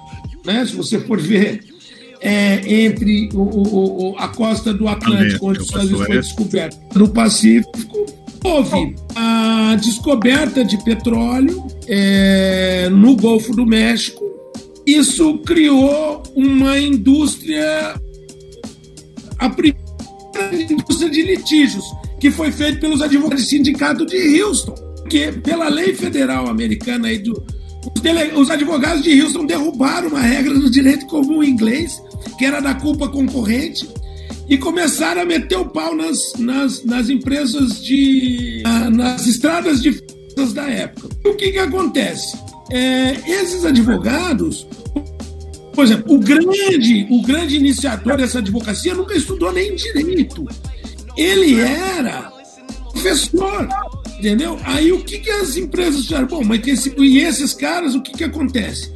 [0.45, 0.65] Né?
[0.65, 1.65] Se você for ver
[2.21, 6.79] é, entre o, o, o, a costa do Atlântico, onde os Estados Unidos foi descoberto,
[6.97, 8.07] no Pacífico,
[8.45, 14.25] houve a descoberta de petróleo é, no Golfo do México.
[14.87, 18.01] Isso criou uma indústria,
[19.37, 19.86] a primeira
[20.53, 21.85] indústria de litígios
[22.20, 24.75] que foi feito pelos advogados do sindicato de Houston,
[25.09, 27.44] que pela lei federal americana aí do
[28.35, 32.03] os, advogados de Houston derrubaram uma regra do direito comum inglês,
[32.38, 33.88] que era da culpa concorrente,
[34.49, 38.62] e começaram a meter o pau nas, nas, nas empresas de.
[38.92, 40.05] nas estradas de
[40.53, 41.09] da época.
[41.25, 42.37] O que, que acontece?
[42.70, 44.66] É, esses advogados,
[45.77, 50.45] por exemplo, o grande, o grande iniciador dessa advocacia nunca estudou nem direito
[51.17, 52.31] ele era
[52.93, 53.69] professor,
[54.19, 54.59] entendeu?
[54.65, 56.27] Aí o que, que as empresas fizeram?
[56.27, 58.95] Bom, mas esse, e esses caras, o que, que acontece?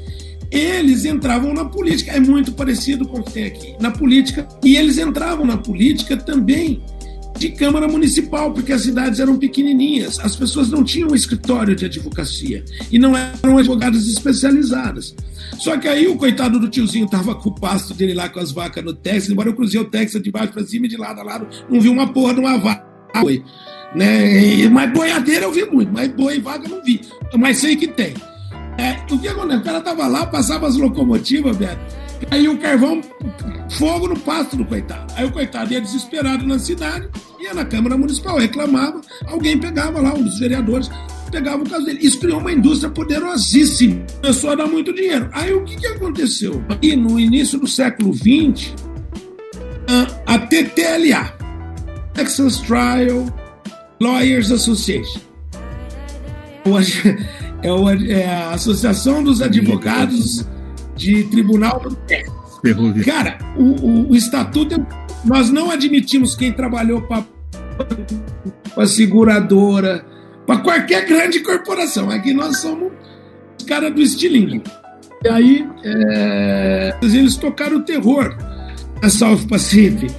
[0.51, 4.77] Eles entravam na política, é muito parecido com o que tem aqui, na política, e
[4.77, 6.83] eles entravam na política também
[7.39, 12.65] de Câmara Municipal, porque as cidades eram pequenininhas, as pessoas não tinham escritório de advocacia
[12.91, 15.15] e não eram advogadas especializadas.
[15.59, 18.53] Só que aí o coitado do tiozinho tava com o pasto dele lá com as
[18.53, 21.21] vacas no Texas, embora eu cruzei o Texas de baixo para cima e de lado
[21.21, 22.87] a lado, não vi uma porra de uma vaca.
[23.95, 24.69] Né?
[24.69, 27.01] Mas boiadeira eu vi muito, mas boi e vaca não vi.
[27.37, 28.15] Mas sei que tem.
[28.79, 29.61] É, o que acontece?
[29.61, 32.00] O cara tava lá, passava as locomotivas, Beto.
[32.31, 33.01] Aí o carvão,
[33.71, 35.13] fogo no pasto do coitado.
[35.17, 37.09] Aí o coitado ia desesperado na cidade,
[37.41, 40.91] ia na Câmara Municipal, reclamava, alguém pegava lá, um dos vereadores,
[41.31, 42.01] pegava o caso dele.
[42.03, 45.29] Isso criou uma indústria poderosíssima, começou a dar muito dinheiro.
[45.33, 46.63] Aí o que, que aconteceu?
[46.83, 48.75] E no início do século XX,
[50.27, 51.35] a TTLA,
[52.15, 53.27] Texas Trial
[54.01, 55.21] Lawyers Association,
[57.63, 60.47] é, é a Associação dos Advogados
[61.01, 61.97] de Tribunal do.
[63.05, 64.87] Cara, o, o, o estatuto,
[65.25, 67.25] nós não admitimos quem trabalhou para
[68.77, 70.05] a seguradora,
[70.47, 72.11] para qualquer grande corporação.
[72.11, 72.93] Aqui nós somos
[73.59, 74.63] os caras do estilingue.
[75.25, 78.37] E aí, é, eles tocaram o terror
[79.03, 80.15] na South Pacific.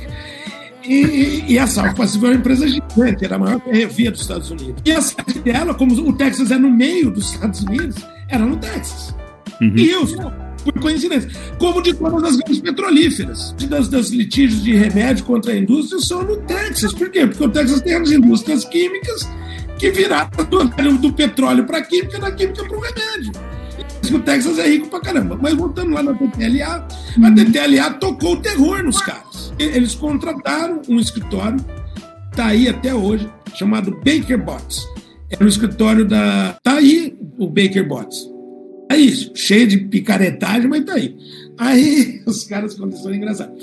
[0.84, 4.50] E, e, a South Pacific é uma empresa gigante, era a maior ferrovia dos Estados
[4.50, 4.82] Unidos.
[4.84, 8.58] E a sede dela, como o Texas é no meio dos Estados Unidos, era no
[8.58, 9.16] Texas.
[9.62, 9.74] Uhum.
[9.76, 11.30] E Houston, por coincidência.
[11.58, 13.56] Como de todas as grandes petrolíferas.
[13.70, 16.94] Das, das litígios de remédio contra a indústria são no Texas.
[16.94, 17.28] Por quê?
[17.28, 19.28] Porque o Texas tem as indústrias químicas
[19.78, 23.32] que viraram do, do petróleo para a química, da química para o remédio.
[24.14, 25.40] O Texas é rico pra caramba.
[25.42, 26.88] Mas voltando lá na TTLA,
[27.24, 29.54] a TTLA tocou o terror nos caras.
[29.58, 31.64] Eles contrataram um escritório,
[32.36, 34.86] tá aí até hoje, chamado Baker Bots.
[35.30, 36.58] Era um escritório da.
[36.62, 38.31] Tá aí o Baker Bots.
[38.92, 41.16] É isso, cheio de picaretagem, mas tá aí.
[41.58, 43.56] Aí os caras condições engraçadas.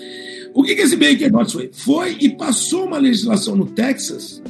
[0.54, 1.70] O que, que esse Baker Bots foi?
[1.72, 4.42] Foi e passou uma legislação no Texas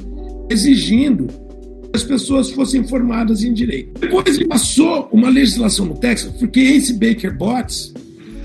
[0.51, 1.27] exigindo
[1.95, 3.99] as pessoas fossem formadas em direito.
[4.01, 7.93] Depois ele passou uma legislação no Texas, porque esse Baker Botts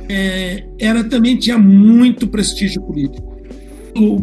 [0.10, 3.32] é, era também tinha muito prestígio político.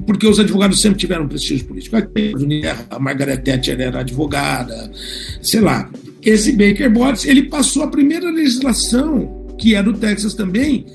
[0.05, 1.97] Porque os advogados sempre tiveram prestígio político.
[2.91, 4.91] A Margaret Thatcher era advogada,
[5.41, 5.89] sei lá.
[6.23, 10.87] Esse Baker Botts, ele passou a primeira legislação, que é do Texas também,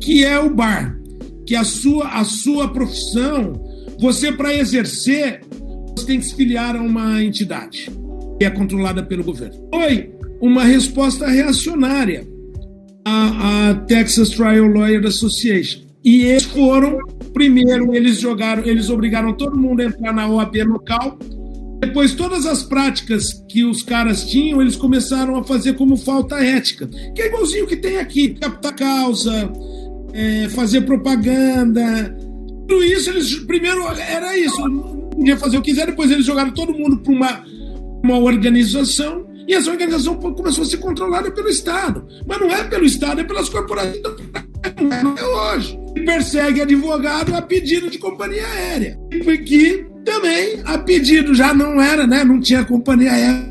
[0.00, 0.98] que é o bar,
[1.46, 3.52] que a sua, a sua profissão,
[3.98, 5.40] você para exercer,
[5.96, 7.90] você tem que se filiar a uma entidade
[8.38, 9.68] que é controlada pelo governo.
[9.70, 12.26] Foi uma resposta reacionária
[13.04, 15.82] à, à Texas Trial Lawyer Association.
[16.02, 16.98] E eles foram,
[17.34, 21.18] primeiro, eles jogaram, eles obrigaram todo mundo a entrar na OAB local.
[21.80, 26.86] Depois, todas as práticas que os caras tinham, eles começaram a fazer como falta ética,
[27.14, 29.50] que é igualzinho que tem aqui: captar causa,
[30.12, 32.16] é, fazer propaganda.
[32.68, 36.72] Tudo isso, eles primeiro era isso podia fazer o que quiser, depois eles jogaram todo
[36.72, 37.44] mundo para uma,
[38.02, 42.06] uma organização e essa organização começou a ser controlada pelo Estado.
[42.26, 44.00] Mas não é pelo Estado, é pelas corporações.
[45.02, 45.78] Não é hoje.
[46.06, 48.98] persegue advogado a pedido de companhia aérea.
[49.24, 52.24] Porque também a pedido já não era, né?
[52.24, 53.50] Não tinha companhia aérea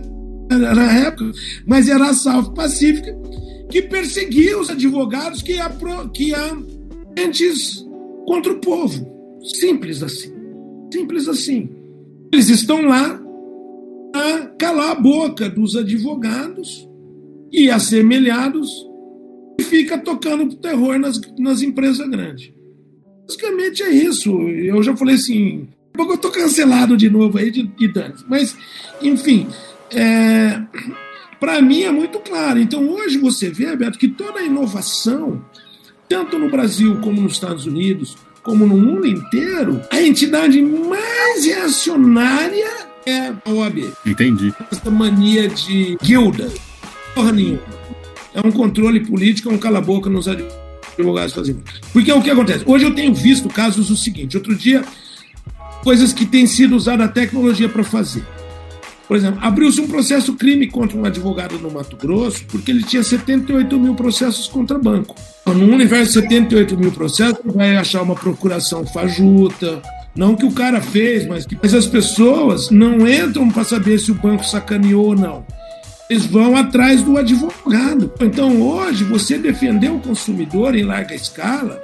[0.57, 1.31] na época,
[1.65, 3.15] mas era a South Pacífica,
[3.69, 6.33] que perseguia os advogados que iam que
[7.17, 7.85] antes
[8.25, 9.07] contra o povo.
[9.43, 10.33] Simples assim.
[10.91, 11.69] Simples assim.
[12.33, 13.21] Eles estão lá
[14.13, 16.87] a calar a boca dos advogados
[17.51, 18.69] e assemelhados
[19.59, 22.51] e fica tocando terror nas, nas empresas grandes.
[23.27, 24.31] Basicamente é isso.
[24.31, 28.25] Eu já falei assim, eu tô cancelado de novo aí de, de danos.
[28.27, 28.55] Mas,
[29.01, 29.47] enfim,
[29.91, 30.61] é,
[31.39, 32.59] para mim é muito claro.
[32.59, 35.43] Então hoje você vê, Beto, que toda a inovação,
[36.07, 42.67] tanto no Brasil como nos Estados Unidos, como no mundo inteiro, a entidade mais reacionária
[43.05, 43.93] é a OAB.
[44.05, 44.53] Entendi.
[44.71, 46.51] Essa mania de guilda,
[47.13, 47.79] porra nenhuma.
[48.33, 51.63] É um controle político, é um cala-boca nos advogados fazendo.
[51.91, 52.63] Porque é o que acontece?
[52.65, 54.83] Hoje eu tenho visto casos o seguinte: outro dia,
[55.83, 58.23] coisas que têm sido usada a tecnologia para fazer.
[59.07, 63.01] Por exemplo, abriu-se um processo crime contra um advogado no Mato Grosso porque ele tinha
[63.01, 65.15] 78 mil processos contra banco.
[65.41, 69.81] Então, no universo de 78 mil processos, vai achar uma procuração fajuta,
[70.15, 74.11] não que o cara fez, mas, que, mas as pessoas não entram para saber se
[74.11, 75.43] o banco sacaneou ou não.
[76.07, 78.11] Eles vão atrás do advogado.
[78.21, 81.81] Então, hoje, você defender o consumidor em larga escala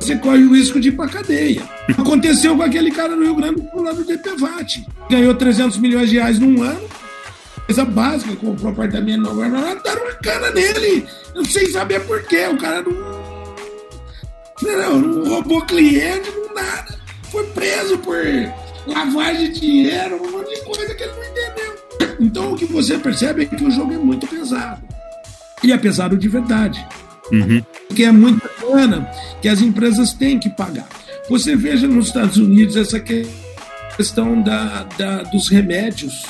[0.00, 1.62] você corre o risco de ir para cadeia.
[1.96, 4.86] Aconteceu com aquele cara no Rio Grande do lá do DPVAT.
[5.10, 6.88] Ganhou 300 milhões de reais num ano,
[7.66, 11.06] coisa básica, comprou apartamento novo, deram uma cana nele,
[11.48, 12.46] sem saber porquê.
[12.46, 12.92] O cara não,
[14.62, 16.98] não, não roubou cliente, não nada.
[17.30, 18.16] Foi preso por
[18.86, 21.80] lavagem de dinheiro, um monte de coisa que ele não entendeu.
[22.18, 24.82] Então o que você percebe é que o jogo é muito pesado.
[25.62, 26.86] E é pesado de verdade.
[27.32, 27.62] Uhum.
[27.94, 30.88] Que é muito bacana que as empresas têm que pagar.
[31.28, 33.00] Você veja nos Estados Unidos essa
[33.96, 36.24] questão da, da, dos remédios,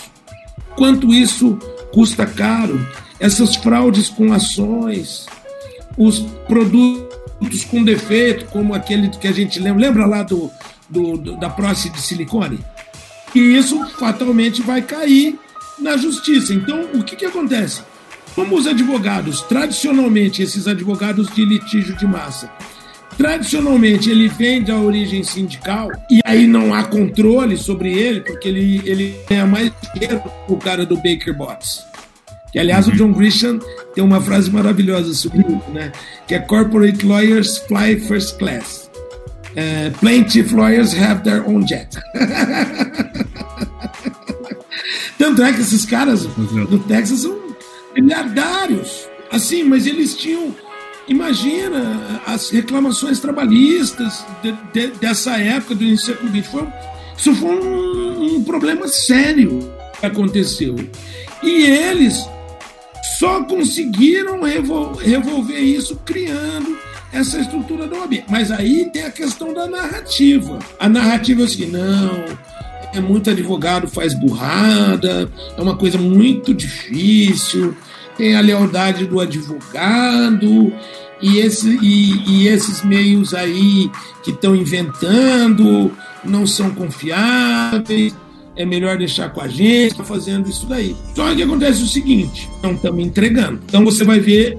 [0.76, 1.58] quanto isso
[1.92, 2.84] custa caro,
[3.18, 5.26] essas fraudes com ações,
[5.96, 10.50] os produtos com defeito, como aquele que a gente lembra, lembra lá do,
[10.88, 12.58] do, do da próstata de silicone?
[13.34, 15.38] E isso fatalmente vai cair
[15.78, 16.52] na justiça.
[16.52, 17.82] Então, o que, que acontece?
[18.34, 22.50] Como os advogados, tradicionalmente, esses advogados de litígio de massa,
[23.16, 28.80] tradicionalmente ele vem da origem sindical e aí não há controle sobre ele, porque ele,
[28.84, 31.84] ele é mais dinheiro o cara do Baker Bots.
[32.52, 33.60] Que, aliás, o John Grisham
[33.94, 35.92] tem uma frase maravilhosa sobre isso, né?
[36.26, 38.90] Que é Corporate Lawyers Fly First Class.
[39.52, 41.88] Uh, plaintiff lawyers have their own jet.
[45.18, 47.36] Tanto é que esses caras no Texas são
[47.94, 49.08] miliardários.
[49.30, 50.54] Assim, mas eles tinham.
[51.08, 56.50] Imagina as reclamações trabalhistas de, de, dessa época do início do século XX.
[56.50, 56.68] Foi,
[57.16, 60.76] isso foi um, um problema sério que aconteceu.
[61.42, 62.24] E eles
[63.18, 66.78] só conseguiram revol revolver isso criando
[67.12, 68.24] essa estrutura da OAB.
[68.28, 70.58] Mas aí tem a questão da narrativa.
[70.78, 72.24] A narrativa é assim, não,
[72.92, 77.74] é muito advogado faz burrada, é uma coisa muito difícil,
[78.16, 80.72] tem a lealdade do advogado
[81.22, 83.90] e, esse, e, e esses meios aí
[84.22, 85.90] que estão inventando
[86.24, 88.14] não são confiáveis,
[88.56, 90.94] é melhor deixar com a gente, tá fazendo isso daí.
[91.14, 93.60] Só que acontece o seguinte, não estamos entregando.
[93.66, 94.58] Então você vai ver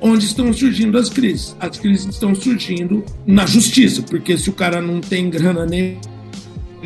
[0.00, 1.56] onde estão surgindo as crises.
[1.58, 5.98] As crises estão surgindo na justiça, porque se o cara não tem grana nem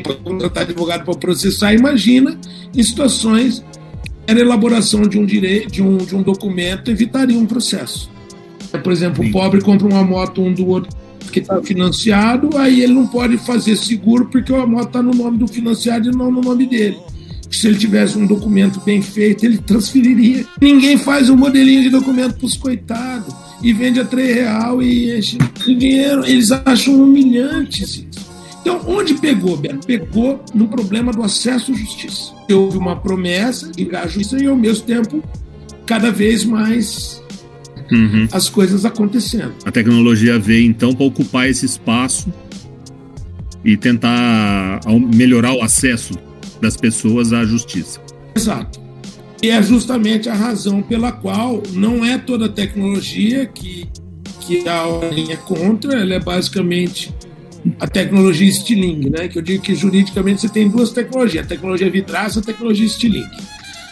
[0.02, 2.38] para contratar advogado para processar, imagina
[2.74, 3.64] em situações
[4.26, 8.10] era a elaboração de um direito, de um, de um documento evitaria um processo.
[8.82, 10.90] Por exemplo, o pobre compra uma moto um do outro
[11.32, 15.38] que está financiado, aí ele não pode fazer seguro porque a moto está no nome
[15.38, 16.98] do financiado e não no nome dele.
[17.50, 20.44] Se ele tivesse um documento bem feito, ele transferiria.
[20.60, 25.16] Ninguém faz um modelinho de documento para os coitados e vende a 3 real e
[25.16, 26.24] enche de dinheiro.
[26.26, 28.15] Eles acham humilhantes isso.
[28.66, 29.86] Então, onde pegou, Beto?
[29.86, 32.34] Pegou no problema do acesso à justiça.
[32.50, 35.22] Houve uma promessa de a justiça e, ao mesmo tempo,
[35.86, 37.22] cada vez mais
[37.92, 38.26] uhum.
[38.32, 39.54] as coisas acontecendo.
[39.64, 42.28] A tecnologia veio, então, para ocupar esse espaço
[43.64, 44.80] e tentar
[45.14, 46.18] melhorar o acesso
[46.60, 48.00] das pessoas à justiça.
[48.34, 48.80] Exato.
[49.40, 53.86] E é justamente a razão pela qual não é toda tecnologia que,
[54.40, 57.14] que a ordem é contra, ela é basicamente
[57.80, 59.28] a tecnologia Stiling, né?
[59.28, 62.88] Que eu digo que juridicamente você tem duas tecnologias, a tecnologia vidraça e a tecnologia
[62.88, 63.26] Stiling.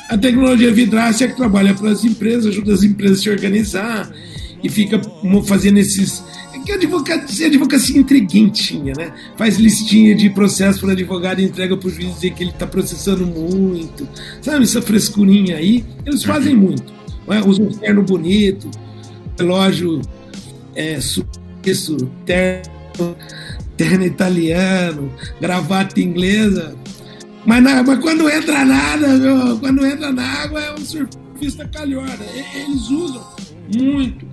[0.08, 4.10] A tecnologia vidraça é que trabalha para as empresas, ajuda as empresas a se organizar
[4.62, 5.00] e fica
[5.46, 6.22] fazendo esses.
[6.52, 9.12] É que advocacia, advocacia intriguentinha, né?
[9.36, 12.66] Faz listinha de processo para advogado e entrega para o juiz dizer que ele está
[12.66, 14.06] processando muito.
[14.40, 15.84] Sabe essa frescurinha aí?
[16.04, 16.92] Eles fazem muito.
[17.26, 17.42] Né?
[17.44, 18.70] Usam um terno bonito,
[19.38, 20.00] relógio
[20.74, 23.16] é, suíço, terno,
[23.76, 26.74] terno italiano, gravata inglesa.
[27.46, 32.24] Mas, na, mas quando entra nada, meu, quando entra na água é um surfista calhorda.
[32.54, 33.22] Eles usam
[33.76, 34.26] muito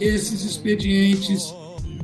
[0.00, 1.54] esses expedientes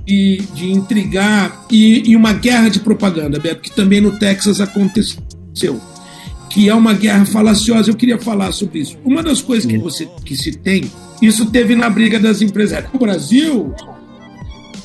[0.04, 5.80] de, de intrigar e, e, uma guerra de propaganda, Beto, que também no Texas aconteceu,
[6.50, 7.90] que é uma guerra falaciosa.
[7.90, 8.98] Eu queria falar sobre isso.
[9.04, 10.90] Uma das coisas que você que se tem,
[11.22, 12.92] isso teve na briga das empresárias.
[12.92, 13.74] No Brasil,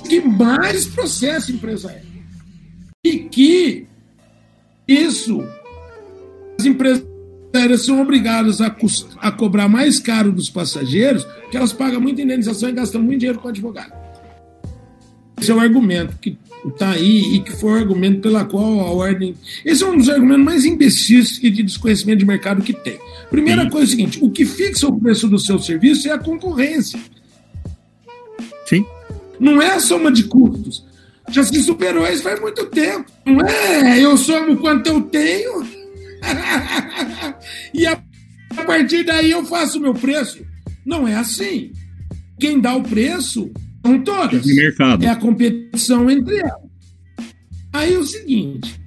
[0.10, 2.02] que mais processo empresarial
[3.06, 3.86] e que
[4.88, 5.44] isso
[6.60, 7.06] as empresas
[7.54, 8.76] aéreas são obrigadas a,
[9.20, 13.40] a, cobrar mais caro dos passageiros, que elas pagam muita indenização e gastam muito dinheiro
[13.40, 13.94] com advogado.
[15.40, 18.92] Esse é o argumento que está aí e que foi o argumento pela qual a
[18.92, 19.36] ordem.
[19.64, 23.00] Esse é um dos argumentos mais imbecis e de desconhecimento de mercado que tem.
[23.30, 23.70] Primeira Sim.
[23.70, 27.00] coisa é o seguinte: o que fixa o preço do seu serviço é a concorrência.
[28.66, 28.86] Sim.
[29.40, 30.86] Não é a soma de custos.
[31.30, 33.06] Já se superou isso faz muito tempo.
[33.26, 35.64] Não é eu somo quanto eu tenho
[37.74, 38.02] e a,
[38.66, 40.46] partir daí eu faço o meu preço.
[40.86, 41.72] Não é assim.
[42.40, 43.52] Quem dá o preço
[43.86, 44.48] são todas.
[44.48, 45.04] É, mercado.
[45.04, 46.70] é a competição entre elas.
[47.74, 48.80] Aí é o seguinte: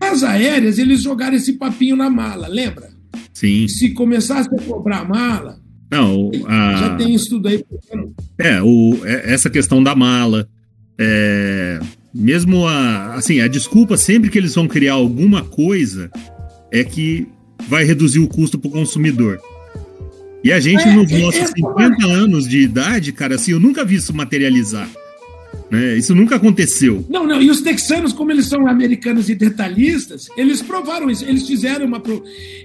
[0.00, 2.90] as aéreas eles jogaram esse papinho na mala, lembra?
[3.32, 3.68] Sim.
[3.68, 5.60] Se começasse a cobrar a mala,
[5.90, 6.76] não, a...
[6.76, 7.64] já tem estudo aí.
[8.38, 10.48] É, o, é, essa questão da mala.
[10.98, 11.78] É,
[12.12, 16.10] mesmo a, assim, a desculpa sempre que eles vão criar alguma coisa
[16.72, 17.26] é que
[17.68, 19.40] vai reduzir o custo para o consumidor.
[20.42, 23.60] E a gente, é, nos é, nossos é, 50 anos de idade, cara, assim, eu
[23.60, 24.88] nunca vi isso materializar.
[25.70, 25.96] Né?
[25.96, 27.04] Isso nunca aconteceu.
[27.08, 31.24] Não, não, e os texanos, como eles são americanos e detalhistas, eles provaram isso.
[31.24, 32.02] Eles fizeram uma.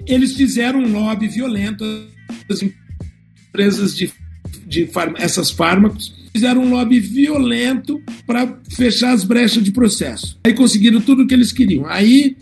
[0.06, 1.84] Eles fizeram um lobby violento
[2.50, 2.62] as
[3.52, 4.12] empresas de,
[4.66, 10.40] de essas fármacos fizeram um lobby violento para fechar as brechas de processo.
[10.46, 11.86] Aí conseguiram tudo o que eles queriam.
[11.86, 12.38] Aí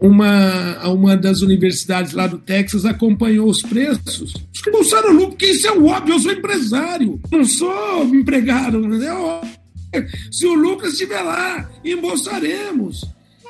[0.00, 4.32] uma, uma das universidades lá do Texas acompanhou os preços.
[4.52, 8.80] Expulsaram o lucro, porque isso é óbvio, eu sou empresário, não sou empregado.
[9.92, 13.04] É se o lucro estiver lá, embolsaremos.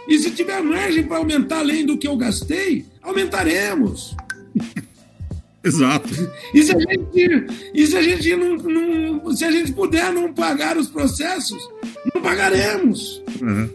[0.09, 4.16] E se tiver margem para aumentar além do que eu gastei, aumentaremos.
[5.63, 6.09] Exato.
[6.55, 10.33] E se a gente, e se a gente não, não, se a gente puder não
[10.33, 11.63] pagar os processos,
[12.15, 13.23] não pagaremos.
[13.41, 13.69] Uhum.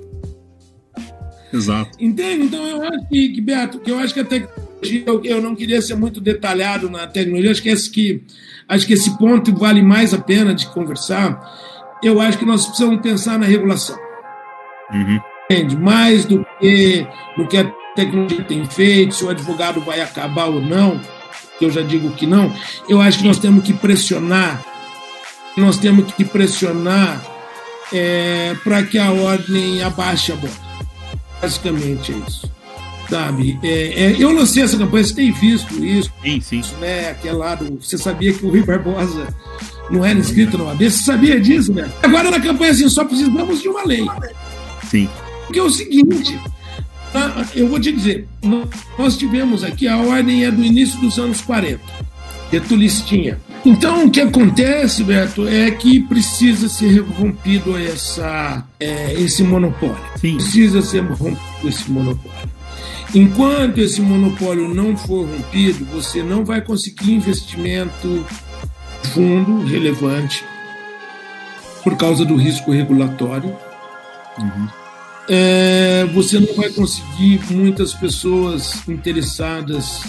[1.53, 1.91] Exato.
[1.99, 2.45] Entende?
[2.45, 5.81] Então eu acho que, Beto, que eu acho que a tecnologia, eu, eu não queria
[5.81, 8.23] ser muito detalhado na tecnologia, acho que esse que
[8.67, 11.39] acho que esse ponto vale mais a pena de conversar.
[12.03, 13.97] Eu acho que nós precisamos pensar na regulação.
[14.91, 15.19] Uhum.
[15.49, 15.77] Entende?
[15.77, 17.07] Mais do que
[17.37, 20.99] do que a tecnologia tem feito, se o advogado vai acabar ou não
[21.61, 22.53] eu já digo que não,
[22.87, 24.63] eu acho que nós temos que pressionar,
[25.55, 27.23] nós temos que pressionar
[27.93, 30.53] é, para que a ordem abaixe a bola.
[31.41, 32.51] Basicamente é isso.
[33.09, 33.59] Sabe?
[33.61, 36.11] É, é, eu lancei essa campanha, você tem visto isso.
[36.23, 36.63] Sim, sim.
[36.79, 37.11] Né?
[37.11, 39.27] Aquele lado, você sabia que o Rui Barbosa
[39.91, 40.89] não era inscrito no AB?
[40.89, 41.89] Você sabia disso, né?
[42.01, 44.05] Agora na campanha assim, só precisamos de uma lei.
[44.89, 45.07] Sim.
[45.45, 46.39] Porque é o seguinte,
[47.15, 47.45] Tá?
[47.55, 48.27] Eu vou te dizer,
[48.99, 51.79] nós tivemos aqui, a ordem é do início dos anos 40,
[52.51, 53.39] Getulistinha.
[53.65, 59.95] Então, o que acontece, Beto, é que precisa ser rompido essa, é, esse monopólio.
[60.17, 60.35] Sim.
[60.35, 62.49] Precisa ser rompido esse monopólio.
[63.13, 68.25] Enquanto esse monopólio não for rompido, você não vai conseguir investimento
[69.13, 70.43] fundo relevante
[71.81, 73.55] por causa do risco regulatório.
[74.37, 74.84] Uhum
[75.27, 80.03] é, você não vai conseguir muitas pessoas interessadas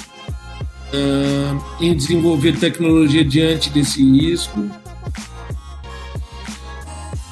[0.92, 4.68] uh, em desenvolver tecnologia diante desse risco.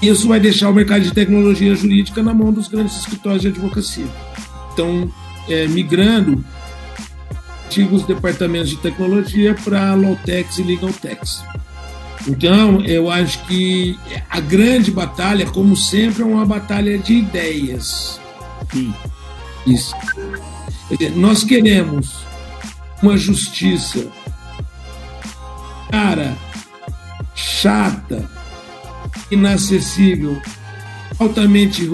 [0.01, 4.07] Isso vai deixar o mercado de tecnologia jurídica na mão dos grandes escritórios de advocacia.
[4.73, 5.11] Então,
[5.49, 6.45] é, migrando
[7.67, 11.43] antigos departamentos de tecnologia para Lawtex e Legaltex.
[12.27, 13.99] Então, eu acho que
[14.31, 18.21] a grande batalha, como sempre, é uma batalha de ideias.
[18.73, 18.95] Sim.
[19.67, 19.95] Isso.
[21.17, 22.25] Nós queremos
[23.03, 24.07] uma justiça
[25.91, 26.37] cara,
[27.35, 28.29] chata,
[29.31, 30.41] inacessível,
[31.19, 31.89] altamente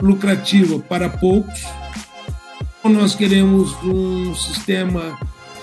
[0.00, 1.62] lucrativa para poucos,
[2.82, 5.18] ou nós queremos um sistema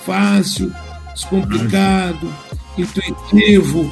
[0.06, 0.72] fácil,
[1.14, 2.32] descomplicado,
[2.78, 3.92] intuitivo,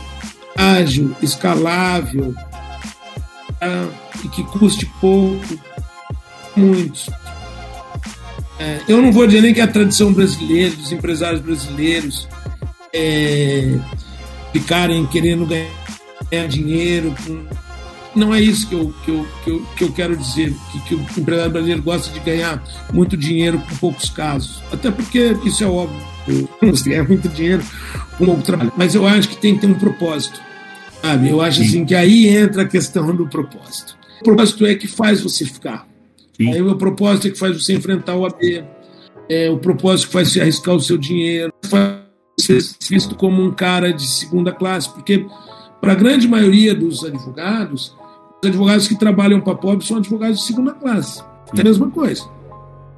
[0.58, 2.34] ágil, escalável
[3.60, 3.88] tá?
[4.24, 5.60] e que custe pouco,
[6.55, 7.10] muitos.
[8.60, 12.28] É, eu não vou dizer nem que é a tradição brasileira, dos empresários brasileiros
[12.91, 13.78] é,
[14.51, 17.14] ficarem querendo ganhar dinheiro.
[18.16, 20.95] Não é isso que eu, que eu, que eu, que eu quero dizer, que, que
[20.95, 24.64] o empresário brasileiro gosta de ganhar muito dinheiro com poucos casos.
[24.72, 26.01] Até porque isso é óbvio,
[26.62, 27.64] você ganha muito dinheiro
[28.18, 28.74] com pouco trabalho.
[28.76, 30.47] Mas eu acho que tem que ter um propósito.
[31.02, 31.30] Sabe?
[31.30, 33.98] Eu acho assim que aí entra a questão do propósito.
[34.22, 35.88] O propósito é que faz você ficar.
[36.36, 36.54] Sim.
[36.54, 38.64] Aí o propósito é que faz você enfrentar o AB.
[39.30, 42.08] É, o propósito que faz você arriscar o seu dinheiro, faz
[42.39, 45.26] ser visto como um cara de segunda classe, porque
[45.82, 47.95] para a grande maioria dos advogados,
[48.41, 51.24] os advogados que trabalham para pobre são advogados de segunda classe.
[51.56, 52.24] É a mesma coisa.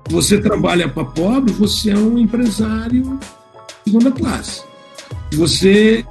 [0.10, 3.20] Você trabalha para pobre, você é um empresário
[3.84, 4.64] de segunda classe.
[5.34, 6.06] Você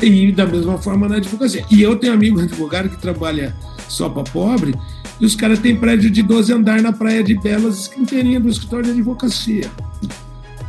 [0.00, 1.64] e da mesma forma na advocacia.
[1.70, 3.54] E eu tenho amigo advogado que trabalha
[3.88, 4.74] só para pobre,
[5.20, 8.86] e os caras têm prédio de 12 andar na Praia de Belas, inteirinha do escritório
[8.86, 9.70] de advocacia.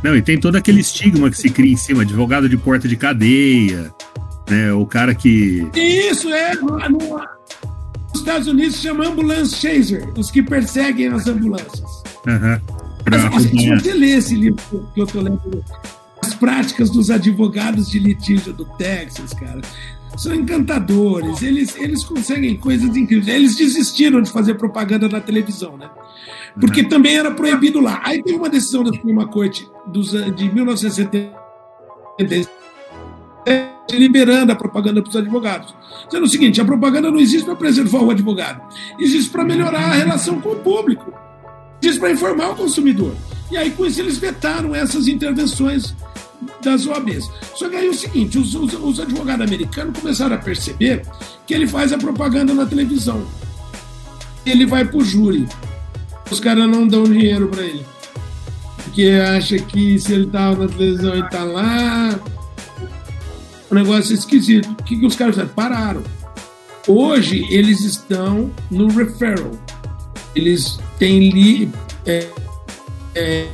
[0.02, 2.96] Não, e tem todo aquele estigma que se cria em cima, advogado de porta de
[2.96, 3.94] cadeia,
[4.48, 4.72] né?
[4.72, 5.68] O cara que.
[5.74, 6.54] Isso, é.
[6.56, 12.02] No, no, nos Estados Unidos chama ambulance chaser, os que perseguem as ambulâncias.
[12.26, 12.60] Uhum.
[13.10, 14.62] Mas, se você lê esse livro
[14.94, 15.64] que eu tô lendo,
[16.40, 19.60] Práticas dos Advogados de Litígio do Texas, cara,
[20.16, 23.28] são encantadores, eles, eles conseguem coisas incríveis.
[23.28, 25.88] Eles desistiram de fazer propaganda na televisão, né?
[26.58, 26.88] Porque uhum.
[26.88, 28.00] também era proibido lá.
[28.04, 31.38] Aí teve uma decisão da Suprema Corte dos, de 1970
[33.92, 35.74] liberando a propaganda para os advogados.
[36.06, 38.62] Dizendo o seguinte: a propaganda não existe para preservar o advogado,
[38.98, 41.12] existe para melhorar a relação com o público,
[41.82, 43.14] existe para informar o consumidor.
[43.50, 45.94] E aí, com isso, eles vetaram essas intervenções
[46.62, 47.30] das OABs.
[47.54, 51.02] Só que aí é o seguinte: os, os, os advogados americanos começaram a perceber
[51.46, 53.26] que ele faz a propaganda na televisão.
[54.44, 55.46] Ele vai para o júri.
[56.30, 57.84] Os caras não dão dinheiro para ele.
[58.84, 59.04] Porque
[59.36, 62.18] acha que se ele tá na televisão e tá lá,
[63.70, 64.70] o negócio esquisito.
[64.70, 65.54] O que, que os caras fizeram?
[65.54, 66.02] Pararam.
[66.86, 69.52] Hoje eles estão no referral.
[70.34, 71.70] Eles têm li,
[72.06, 72.26] é,
[73.14, 73.46] é,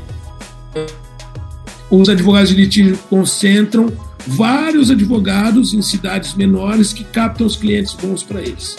[1.90, 3.92] os advogados de litígio concentram
[4.26, 8.76] vários advogados em cidades menores que captam os clientes bons para eles.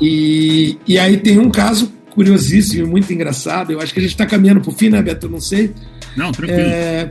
[0.00, 3.72] E, e aí tem um caso curiosíssimo, muito engraçado.
[3.72, 5.26] Eu acho que a gente está caminhando para o fim, né, Beto?
[5.26, 5.74] Eu não sei.
[6.16, 6.60] Não, tranquilo.
[6.60, 7.10] É,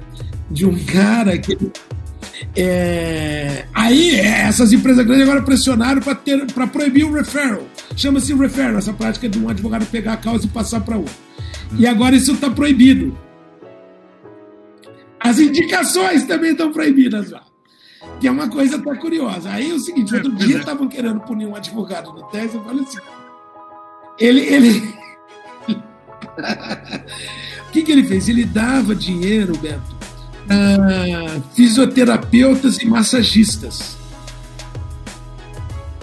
[0.50, 1.58] de um cara que.
[2.56, 7.68] É, aí, essas empresas grandes agora pressionaram para proibir o referral.
[7.96, 11.14] Chama-se referral, essa prática de um advogado pegar a causa e passar para outro.
[11.72, 11.76] Hum.
[11.80, 13.16] E agora isso está proibido.
[15.34, 17.44] As indicações também estão proibidas lá.
[18.20, 19.50] Que é uma coisa até curiosa.
[19.50, 22.54] Aí é o seguinte: outro dia estavam querendo punir um advogado no Texas.
[22.54, 23.00] Eu falei assim:
[24.20, 24.42] ele.
[24.42, 24.94] ele...
[27.68, 28.30] o que, que ele fez?
[28.30, 29.96] Ele dava dinheiro, Beto,
[30.50, 33.98] a fisioterapeutas e massagistas.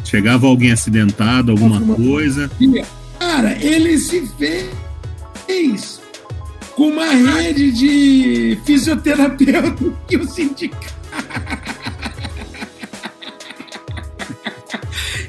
[0.03, 2.51] Chegava alguém acidentado, alguma, alguma coisa.
[3.21, 4.69] Cara, ele se fez
[6.81, 9.77] com uma rede de fisioterapeuta
[10.09, 10.95] que o sindicato.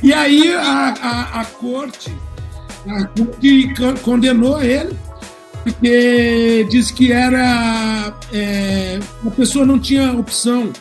[0.01, 2.15] E aí a, a, a corte
[3.41, 4.97] que condenou ele,
[5.61, 8.13] porque disse que era.
[8.31, 8.97] É,
[9.27, 10.71] a pessoa não tinha opção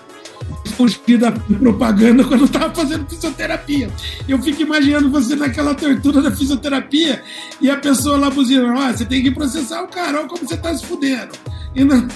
[0.81, 3.91] fugir da propaganda quando estava fazendo fisioterapia.
[4.27, 7.23] Eu fico imaginando você naquela tortura da fisioterapia
[7.61, 10.55] e a pessoa lá buzinando: ah, você tem que processar o cara, olha como você
[10.55, 11.33] está se fudendo.
[11.75, 12.09] E não...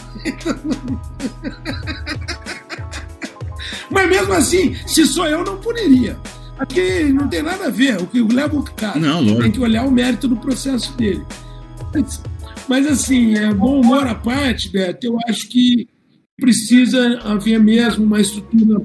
[3.91, 6.19] Mas mesmo assim, se sou eu, não puniria.
[6.59, 8.01] Aqui não tem nada a ver.
[8.01, 11.25] O que leva o cara não, tem que olhar o mérito do processo dele.
[11.93, 12.23] Mas,
[12.67, 15.87] mas assim, é, bom humor à parte, Beto, eu acho que
[16.39, 18.83] precisa haver mesmo uma estrutura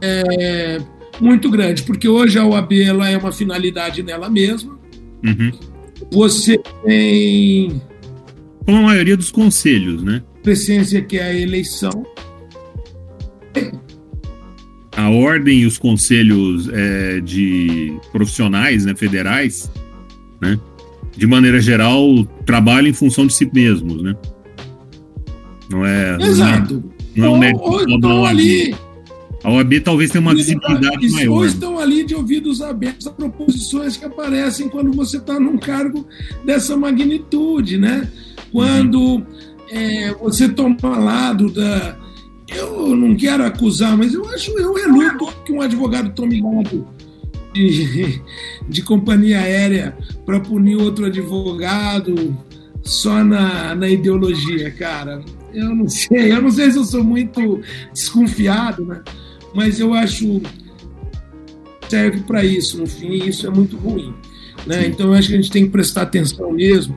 [0.00, 0.78] é,
[1.20, 4.78] muito grande, porque hoje a OAB ela é uma finalidade nela mesma.
[5.24, 5.52] Uhum.
[6.10, 7.80] Você tem.
[8.64, 10.22] Como a maioria dos conselhos, né?
[10.42, 12.04] Presença que é a eleição
[14.96, 19.70] a ordem e os conselhos é, de profissionais né, federais,
[20.40, 20.58] né,
[21.16, 24.14] de maneira geral, trabalham em função de si mesmos, né?
[25.72, 26.16] Não é.
[26.20, 26.84] Exato.
[27.16, 28.74] Não é, não é ou, ou estão ali.
[29.44, 31.38] A OAB talvez tenha uma visibilidade maior.
[31.38, 36.06] Ou estão ali de ouvidos abertos a proposições que aparecem quando você está num cargo
[36.44, 38.08] dessa magnitude, né?
[38.52, 39.26] Quando uhum.
[39.68, 41.96] é, você toma lado da,
[42.48, 46.86] eu não quero acusar, mas eu acho, eu reluto que um advogado tome lado
[47.52, 48.20] de,
[48.68, 52.36] de companhia aérea para punir outro advogado
[52.82, 55.22] só na, na ideologia, cara.
[55.54, 57.60] Eu não sei, eu não sei se eu sou muito
[57.92, 59.02] desconfiado, né?
[59.54, 60.40] Mas eu acho
[61.88, 64.14] serve para isso, no fim, isso é muito ruim.
[64.66, 64.86] Né?
[64.86, 66.96] Então eu acho que a gente tem que prestar atenção mesmo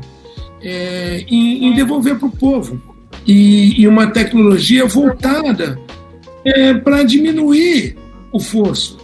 [0.62, 2.82] é, em, em devolver para o povo
[3.26, 5.78] e, e, uma tecnologia voltada
[6.46, 7.98] é, para diminuir
[8.32, 8.98] o fosso.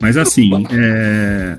[0.00, 1.58] Mas assim, é,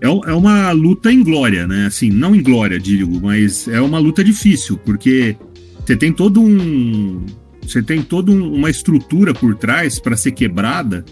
[0.00, 1.86] é, é uma luta em glória, né?
[1.86, 5.36] Assim, não em glória, digo, mas é uma luta difícil, porque
[5.84, 7.24] você tem todo um.
[7.62, 11.04] Você tem toda um, uma estrutura por trás para ser quebrada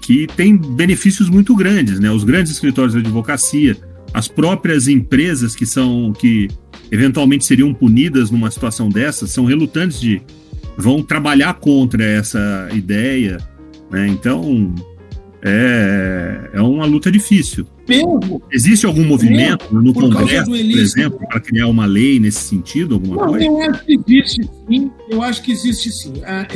[0.00, 2.10] que tem benefícios muito grandes, né?
[2.10, 3.76] Os grandes escritórios de advocacia,
[4.12, 6.48] as próprias empresas que são que
[6.90, 10.20] eventualmente seriam punidas numa situação dessa, são relutantes de
[10.76, 13.38] vão trabalhar contra essa ideia,
[13.90, 14.06] né?
[14.08, 14.74] Então
[15.42, 17.66] é, é uma luta difícil.
[17.88, 23.16] Mesmo, Existe algum movimento no Congresso, por exemplo, para criar uma lei nesse sentido, alguma
[23.16, 23.44] Não, coisa?
[23.44, 24.90] Eu acho que existe sim.
[25.08, 26.12] Eu acho que existe sim.
[26.24, 26.46] Ah,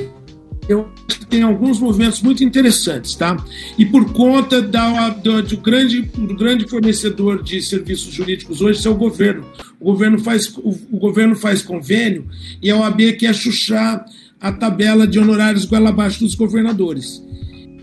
[0.69, 3.37] eu acho que tem alguns movimentos muito interessantes, tá?
[3.79, 8.91] E por conta da, do, do, grande, do grande fornecedor de serviços jurídicos hoje, é
[8.91, 9.47] o governo.
[9.81, 12.27] O governo faz, o, o governo faz convênio
[12.63, 14.05] e a OAB quer chuchar
[14.41, 17.23] a tabela de honorários goela abaixo dos governadores.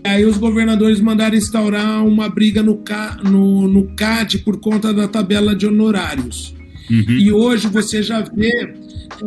[0.06, 2.82] Aí os governadores mandaram instaurar uma briga no,
[3.24, 6.54] no, no CAD por conta da tabela de honorários.
[6.90, 7.18] Uhum.
[7.18, 8.74] E hoje você já vê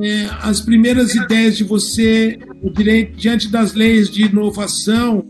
[0.02, 2.40] é, as primeiras ideias de você,
[3.16, 5.26] diante das leis de inovação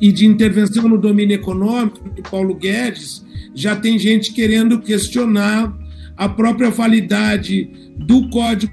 [0.00, 3.24] e de intervenção no domínio econômico, do Paulo Guedes,
[3.54, 5.72] já tem gente querendo questionar
[6.16, 8.72] a própria validade do Código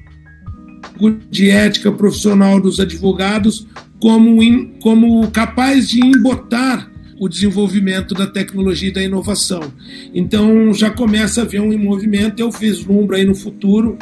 [1.29, 3.67] de Ética Profissional dos Advogados
[3.99, 4.39] como,
[4.81, 6.89] como capaz de embotar
[7.19, 9.73] o desenvolvimento da tecnologia e da inovação.
[10.13, 13.97] Então já começa a haver um movimento, eu vislumbro aí no futuro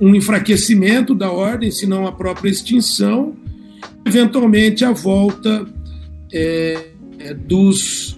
[0.00, 3.36] um enfraquecimento da ordem, se não a própria extinção,
[4.04, 5.66] eventualmente a volta
[6.32, 6.88] é,
[7.18, 8.16] é, dos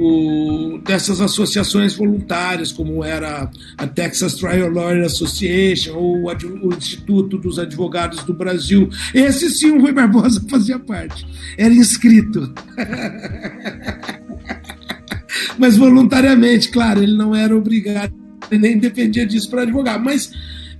[0.00, 7.58] o, dessas associações voluntárias, como era a Texas Trial Lawyer Association ou o Instituto dos
[7.58, 8.88] Advogados do Brasil.
[9.14, 11.26] Esse sim o Rui Barbosa fazia parte,
[11.58, 12.52] era inscrito.
[15.58, 18.14] Mas voluntariamente, claro, ele não era obrigado,
[18.50, 20.02] nem dependia disso para advogar.
[20.02, 20.32] Mas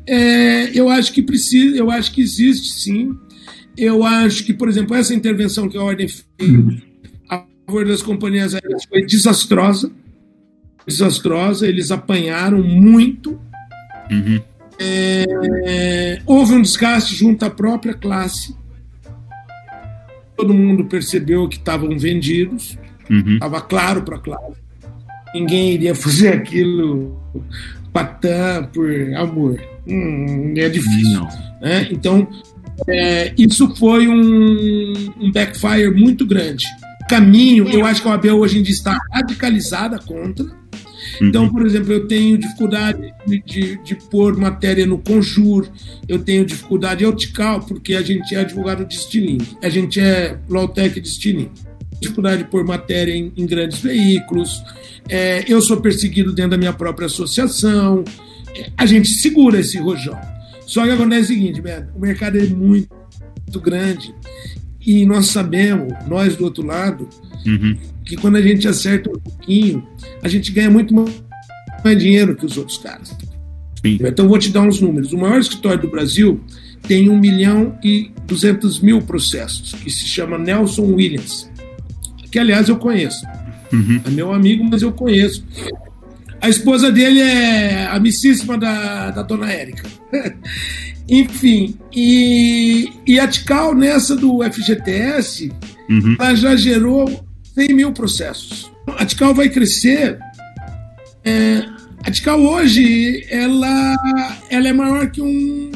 [0.06, 3.14] é, eu acho que precisa, eu acho que existe sim.
[3.76, 6.89] Eu acho que, por exemplo, essa intervenção que a Ordem fez a
[7.70, 9.90] favor das companhias aéreas foi desastrosa.
[10.86, 13.40] Desastrosa, eles apanharam muito.
[14.10, 14.40] Uhum.
[14.78, 18.56] É, houve um desgaste junto à própria classe.
[20.36, 22.76] Todo mundo percebeu que estavam vendidos.
[23.08, 23.68] Estava uhum.
[23.68, 24.58] claro para a classe.
[25.34, 27.20] Ninguém iria fazer aquilo
[27.92, 29.60] patã por amor.
[29.86, 31.26] Hum, é difícil.
[31.60, 31.88] Né?
[31.90, 32.28] Então,
[32.88, 36.64] é, isso foi um, um, backfire muito grande.
[37.10, 40.46] Caminho, eu acho que a OAB hoje em dia está radicalizada contra.
[41.20, 41.50] Então, uhum.
[41.50, 45.66] por exemplo, eu tenho dificuldade de, de, de pôr matéria no Conjur,
[46.06, 51.00] eu tenho dificuldade Altical, porque a gente é advogado de estilingue, a gente é Lawtech
[51.00, 51.50] de estilingue.
[52.00, 54.62] Dificuldade de pôr matéria em, em grandes veículos,
[55.08, 58.04] é, eu sou perseguido dentro da minha própria associação,
[58.76, 60.18] a gente segura esse rojão.
[60.64, 62.88] Só que acontece o seguinte, o mercado é muito,
[63.44, 64.14] muito grande
[64.84, 67.08] e nós sabemos, nós do outro lado,
[67.46, 67.76] uhum.
[68.04, 69.86] que quando a gente acerta um pouquinho,
[70.22, 73.08] a gente ganha muito mais dinheiro que os outros caras.
[73.84, 73.98] Sim.
[74.00, 75.12] Então vou te dar uns números.
[75.12, 76.40] O maior escritório do Brasil
[76.86, 81.50] tem 1 milhão e 200 mil processos, que se chama Nelson Williams,
[82.30, 83.24] que aliás eu conheço.
[83.72, 84.00] Uhum.
[84.04, 85.44] É meu amigo, mas eu conheço.
[86.40, 89.88] A esposa dele é amicíssima da, da dona Érica.
[91.08, 95.50] Enfim, e, e a Tical, nessa do FGTS,
[95.88, 96.16] uhum.
[96.18, 98.70] ela já gerou 100 mil processos.
[98.86, 100.18] A Tical vai crescer.
[101.24, 101.64] É,
[102.04, 103.96] a Tical hoje, ela,
[104.48, 105.70] ela é maior que um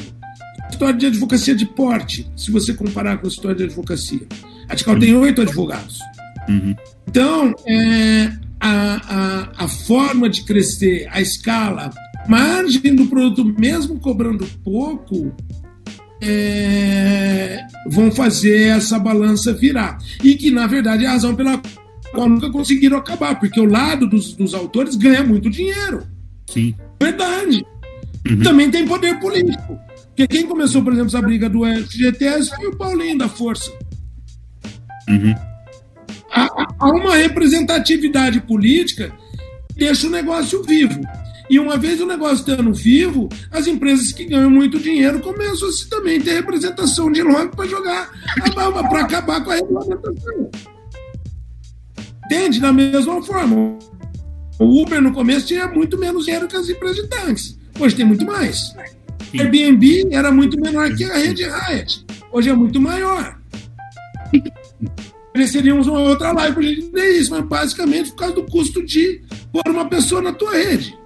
[0.70, 4.26] história de advocacia de porte, se você comparar com a história de advocacia.
[4.68, 5.00] A Tical uhum.
[5.00, 5.98] tem oito advogados.
[6.48, 6.74] Uhum.
[7.08, 8.32] Então, é,
[8.64, 11.90] a, a, a forma de crescer, a escala,
[12.26, 15.36] margem do produto, mesmo cobrando pouco,
[16.22, 17.58] é,
[17.90, 19.98] vão fazer essa balança virar.
[20.22, 21.60] E que, na verdade, é a razão pela
[22.12, 26.06] qual nunca conseguiram acabar, porque o lado dos, dos autores ganha muito dinheiro.
[26.48, 26.74] Sim.
[26.98, 27.66] Verdade.
[28.26, 28.42] Uhum.
[28.42, 29.78] Também tem poder político.
[30.06, 33.70] Porque quem começou, por exemplo, essa briga do FGTS foi o Paulinho da Força.
[35.06, 35.34] Uhum.
[36.34, 39.12] Há, uma representatividade política
[39.68, 41.00] que deixa o negócio vivo.
[41.48, 45.72] E uma vez o negócio estando vivo, as empresas que ganham muito dinheiro começam a
[45.72, 48.10] se também ter representação de logo para jogar
[48.42, 50.50] a baba, para acabar com a regulamentação.
[52.24, 52.60] Entende?
[52.60, 53.78] Da mesma forma.
[54.58, 57.58] O Uber no começo tinha muito menos dinheiro que as empresas de táxi.
[57.78, 58.74] Hoje tem muito mais.
[59.34, 62.06] O Airbnb era muito menor que a rede Hyatt.
[62.32, 63.38] Hoje é muito maior.
[65.48, 69.20] Seríamos uma outra live para gente isso, mas basicamente por causa do custo de
[69.52, 70.96] pôr uma pessoa na tua rede.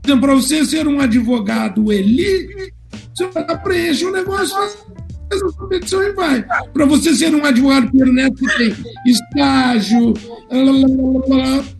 [0.00, 2.72] Então, para você ser um advogado elite,
[3.14, 6.42] você vai preencher o negócio, faz a competição e vai.
[6.72, 10.14] Para você ser um advogado neto que tem estágio,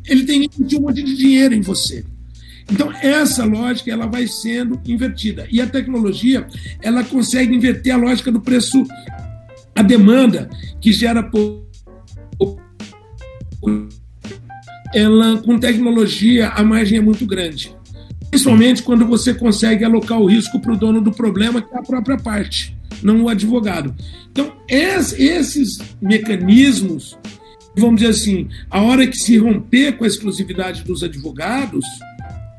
[0.06, 2.04] ele tem que um monte de dinheiro em você.
[2.70, 5.46] Então, essa lógica ela vai sendo invertida.
[5.50, 6.46] E a tecnologia
[6.82, 8.84] ela consegue inverter a lógica do preço,
[9.78, 10.50] a demanda,
[10.80, 11.68] que gera pouco.
[14.92, 17.76] Ela, com tecnologia, a margem é muito grande.
[18.28, 21.82] Principalmente quando você consegue alocar o risco para o dono do problema, que é a
[21.82, 23.94] própria parte, não o advogado.
[24.32, 27.16] Então, esses mecanismos,
[27.76, 31.84] vamos dizer assim, a hora que se romper com a exclusividade dos advogados,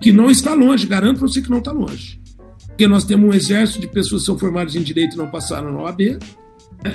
[0.01, 2.17] que não está longe, garanto para você que não está longe.
[2.67, 5.73] Porque nós temos um exército de pessoas que são formadas em direito e não passaram
[5.73, 6.17] na OAB,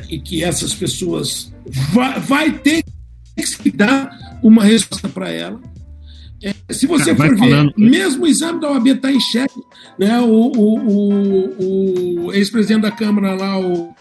[0.09, 1.53] e que essas pessoas
[1.93, 2.85] vai, vai ter
[3.63, 5.61] que dar uma resposta para ela
[6.45, 9.59] é, se você for ver, mesmo o exame da OAB está em xeque,
[9.99, 10.21] né?
[10.21, 13.95] O, o, o, o ex-presidente da Câmara lá, o.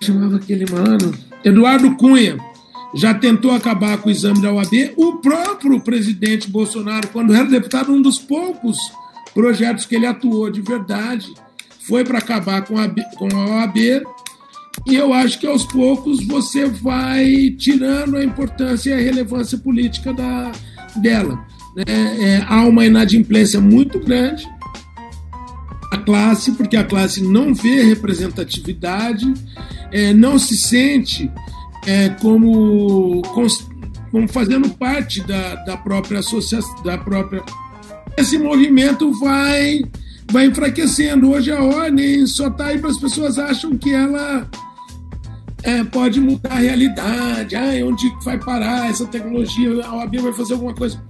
[0.00, 1.12] chamava aquele mano?
[1.44, 2.38] Eduardo Cunha,
[2.94, 4.92] já tentou acabar com o exame da OAB.
[4.96, 8.78] O próprio presidente Bolsonaro, quando era deputado, um dos poucos
[9.34, 11.34] projetos que ele atuou de verdade
[11.80, 14.04] foi para acabar com a, com a OAB.
[14.86, 20.12] E eu acho que aos poucos você vai tirando a importância e a relevância política
[20.12, 20.52] da,
[20.96, 21.44] dela.
[21.76, 21.84] Né?
[21.86, 24.46] É, há uma inadimplência muito grande
[25.92, 29.32] a classe, porque a classe não vê representatividade,
[29.92, 31.30] é, não se sente
[31.86, 33.20] é, como,
[34.10, 37.42] como fazendo parte da, da própria associação, da própria.
[38.16, 39.82] Esse movimento vai
[40.30, 41.30] vai enfraquecendo.
[41.30, 44.48] Hoje a ordem só está aí para as pessoas acham que ela
[45.62, 47.56] é, pode mudar a realidade.
[47.56, 49.84] Ah, onde vai parar essa tecnologia?
[49.84, 51.02] A OAB vai fazer alguma coisa.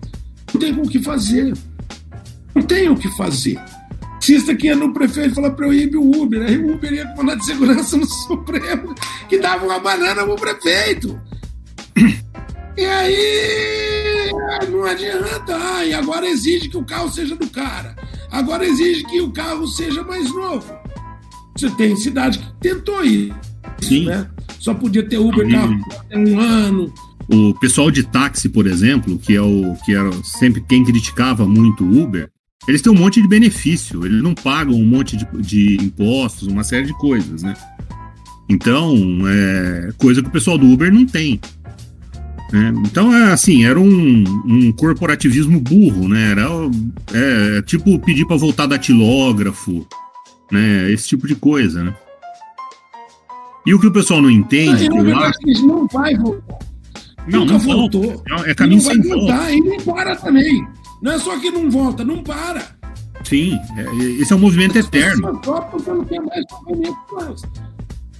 [0.52, 1.54] Não tem o que fazer.
[2.54, 3.58] Não tem o que fazer.
[4.20, 6.42] Cista que ia no prefeito falar proíbe o Uber.
[6.42, 8.94] Aí o Uber ia com mandado de segurança no Supremo
[9.28, 11.20] que dava uma banana pro prefeito.
[12.76, 14.30] E aí
[14.70, 15.56] não adianta.
[15.56, 17.96] Ah, e agora exige que o carro seja do cara.
[18.30, 20.72] Agora exige que o carro seja mais novo.
[21.56, 23.34] Você tem cidade que tentou ir.
[23.80, 24.06] Sim.
[24.06, 24.28] Né?
[24.62, 26.94] Só podia ter Uber carro até um ano.
[27.28, 31.82] O pessoal de táxi, por exemplo, que é o que era sempre quem criticava muito
[31.82, 32.30] o Uber,
[32.68, 36.62] eles têm um monte de benefício, eles não pagam um monte de, de impostos, uma
[36.62, 37.54] série de coisas, né?
[38.48, 38.96] Então,
[39.26, 41.40] é coisa que o pessoal do Uber não tem.
[42.52, 42.72] Né?
[42.86, 46.30] Então, é assim, era um, um corporativismo burro, né?
[46.30, 46.46] Era
[47.12, 49.84] é, tipo pedir para voltar datilógrafo,
[50.52, 50.88] né?
[50.92, 51.96] Esse tipo de coisa, né?
[53.64, 54.88] E o que o pessoal não entende.
[54.88, 55.66] Não, eu acho...
[55.66, 56.58] não vai voltar.
[57.26, 58.22] Não, Nunca não voltou.
[58.44, 59.14] É caminho sem volta.
[59.14, 60.66] Voltar, e não para também.
[61.00, 62.76] Não é só que não volta, não para.
[63.24, 65.40] Sim, é, esse é um movimento As eterno.
[65.40, 66.44] Porque não tem mais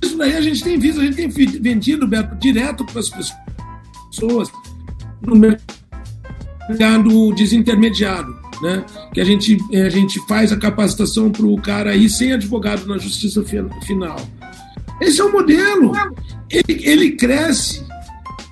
[0.00, 4.48] Isso daí a gente tem visto, a gente tem vendido, Beto, direto para as pessoas
[5.20, 5.34] no
[6.68, 8.40] mercado desintermediado.
[8.62, 8.84] Né?
[9.12, 12.96] Que a gente, a gente faz a capacitação para o cara ir sem advogado na
[12.96, 14.16] justiça final.
[15.02, 15.92] Esse é o modelo.
[16.48, 17.84] Ele, ele cresce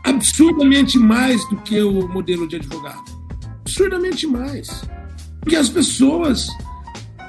[0.04, 3.04] absurdamente mais do que o modelo de advogado.
[3.60, 4.82] Absurdamente mais.
[5.40, 6.48] Porque as pessoas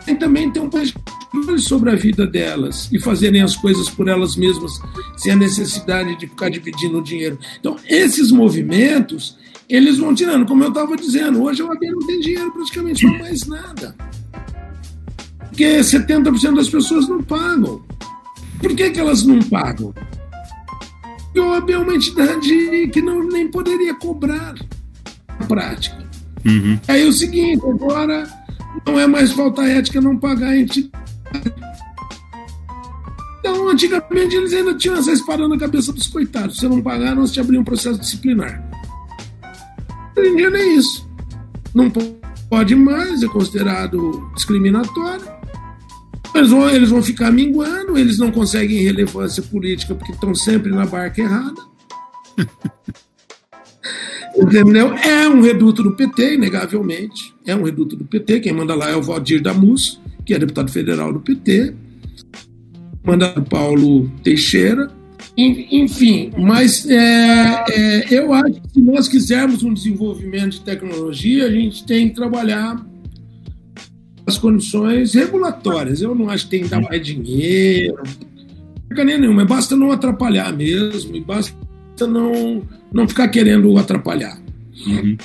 [0.05, 4.35] têm também ter um controle sobre a vida delas e fazerem as coisas por elas
[4.35, 4.71] mesmas,
[5.17, 7.37] sem a necessidade de ficar dividindo o dinheiro.
[7.59, 9.37] Então, esses movimentos,
[9.69, 10.47] eles vão tirando.
[10.47, 13.95] Como eu estava dizendo, hoje a OAB não tem dinheiro praticamente para mais nada.
[15.47, 17.90] Porque 70% das pessoas não pagam.
[18.61, 19.93] Por que, que elas não pagam?
[21.25, 24.53] Porque o OAB é uma entidade que não, nem poderia cobrar
[25.39, 25.97] na prática.
[26.45, 26.79] Uhum.
[26.87, 28.27] Aí o seguinte, agora
[28.85, 30.91] não é mais falta ética não pagar a entidade.
[33.39, 36.57] Então, antigamente eles ainda tinham essa espada na cabeça dos coitados.
[36.57, 38.63] Se não pagar, nós te abrimos um processo disciplinar.
[40.15, 41.09] Hoje em dia nem é isso.
[41.73, 41.89] Não
[42.49, 45.40] pode mais, é considerado discriminatório.
[46.33, 50.85] Eles vão, eles vão ficar minguando, eles não conseguem relevância política porque estão sempre na
[50.85, 51.61] barca errada.
[54.35, 54.93] Entendeu?
[54.93, 57.33] É um reduto do PT, inegavelmente.
[57.45, 58.39] É um reduto do PT.
[58.39, 61.75] Quem manda lá é o Valdir Damus, que é deputado federal do PT.
[63.03, 64.89] Manda o Paulo Teixeira.
[65.37, 71.51] Enfim, mas é, é, eu acho que se nós quisermos um desenvolvimento de tecnologia, a
[71.51, 72.85] gente tem que trabalhar
[74.31, 76.01] as condições regulatórias.
[76.01, 78.01] Eu não acho que tem que dar mais dinheiro,
[78.89, 79.45] nenhuma.
[79.45, 81.55] Basta não atrapalhar mesmo, e basta
[82.01, 84.39] não, não ficar querendo atrapalhar.
[84.85, 85.17] Uhum.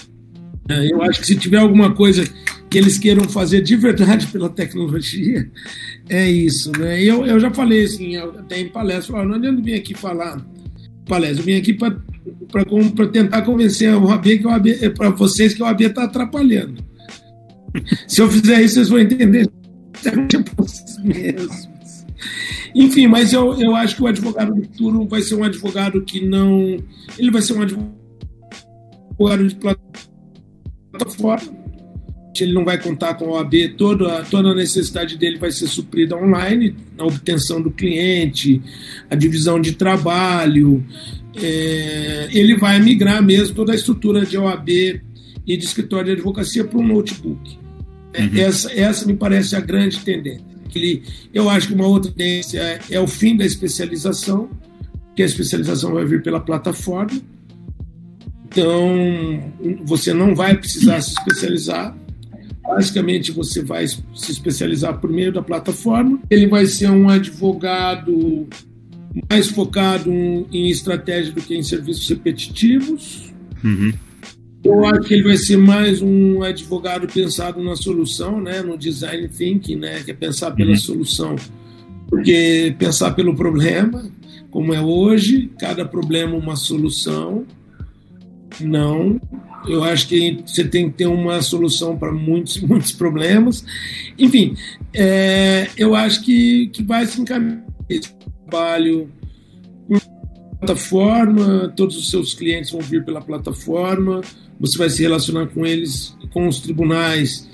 [0.69, 2.25] É, eu acho que se tiver alguma coisa
[2.69, 5.49] que eles queiram fazer de verdade pela tecnologia,
[6.09, 6.73] é isso.
[6.79, 7.03] Né?
[7.03, 10.45] Eu, eu já falei assim, até em palestra, não adianta vir aqui falar
[11.09, 15.85] palestra, eu vim aqui para tentar convencer o AB que para vocês que o AB
[15.85, 16.85] está atrapalhando.
[18.07, 19.49] Se eu fizer isso, vocês vão entender.
[22.75, 26.27] Enfim, mas eu, eu acho que o advogado do futuro vai ser um advogado que
[26.27, 26.79] não.
[27.19, 29.57] Ele vai ser um advogado de
[30.93, 31.67] plataforma.
[32.39, 36.15] Ele não vai contar com a OAB, toda, toda a necessidade dele vai ser suprida
[36.15, 38.61] online, a obtenção do cliente,
[39.09, 40.85] a divisão de trabalho.
[41.35, 46.63] É, ele vai migrar mesmo toda a estrutura de OAB e de escritório de advocacia
[46.63, 47.59] para um notebook.
[48.17, 48.31] É, uhum.
[48.37, 51.03] Essa, essa me parece a grande tendência ele,
[51.33, 54.51] eu acho que uma outra tendência é, é o fim da especialização,
[55.15, 57.19] que a especialização vai vir pela plataforma.
[58.47, 59.53] Então,
[59.85, 61.97] você não vai precisar se especializar.
[62.63, 66.19] Basicamente, você vai se especializar por meio da plataforma.
[66.31, 68.47] Ele vai ser um advogado
[69.31, 73.33] mais focado em estratégia do que em serviços repetitivos.
[73.63, 73.93] Uhum.
[74.67, 79.29] Eu acho que ele vai ser mais um advogado pensado na solução, né, no design
[79.29, 80.77] thinking, né, que é pensar pela uhum.
[80.77, 81.37] solução,
[82.09, 84.11] porque pensar pelo problema,
[84.51, 87.45] como é hoje, cada problema uma solução.
[88.61, 89.21] Não,
[89.69, 93.65] eu acho que você tem que ter uma solução para muitos, muitos problemas.
[94.19, 94.57] Enfim,
[94.93, 99.09] é, eu acho que, que vai se encaminhar esse trabalho
[100.59, 104.23] plataforma, todos os seus clientes vão vir pela plataforma,
[104.59, 107.49] você vai se relacionar com eles, com os tribunais,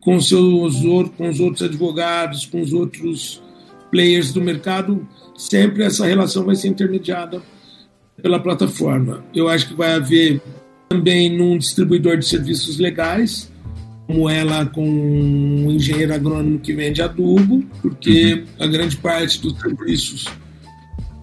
[0.00, 0.76] com, seus,
[1.16, 3.42] com os outros advogados, com os outros
[3.90, 7.42] players do mercado, sempre essa relação vai ser intermediada
[8.20, 9.24] pela plataforma.
[9.34, 10.40] Eu acho que vai haver
[10.88, 13.50] também num distribuidor de serviços legais,
[14.06, 18.44] como ela com um engenheiro agrônomo que vende adubo, porque uhum.
[18.58, 20.26] a grande parte dos serviços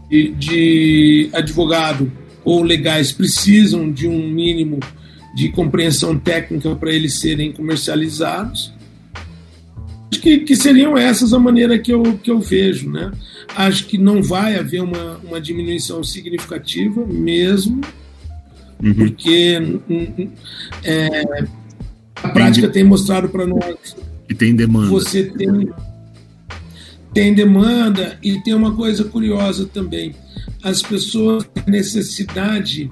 [0.10, 2.12] de, de advogado
[2.44, 4.80] ou legais precisam de um mínimo
[5.36, 8.74] de compreensão técnica para eles serem comercializados.
[10.12, 12.90] Acho que, que seriam essas a maneira que eu, que eu vejo.
[12.90, 13.12] Né?
[13.56, 17.82] Acho que não vai haver uma, uma diminuição significativa mesmo,
[18.84, 18.94] uhum.
[18.94, 19.60] porque
[20.84, 21.24] é,
[22.16, 23.96] a prática tem mostrado para nós
[24.30, 24.90] que tem demanda.
[24.90, 25.70] Você tem,
[27.12, 30.16] tem demanda e tem uma coisa curiosa também.
[30.64, 32.92] As pessoas têm necessidade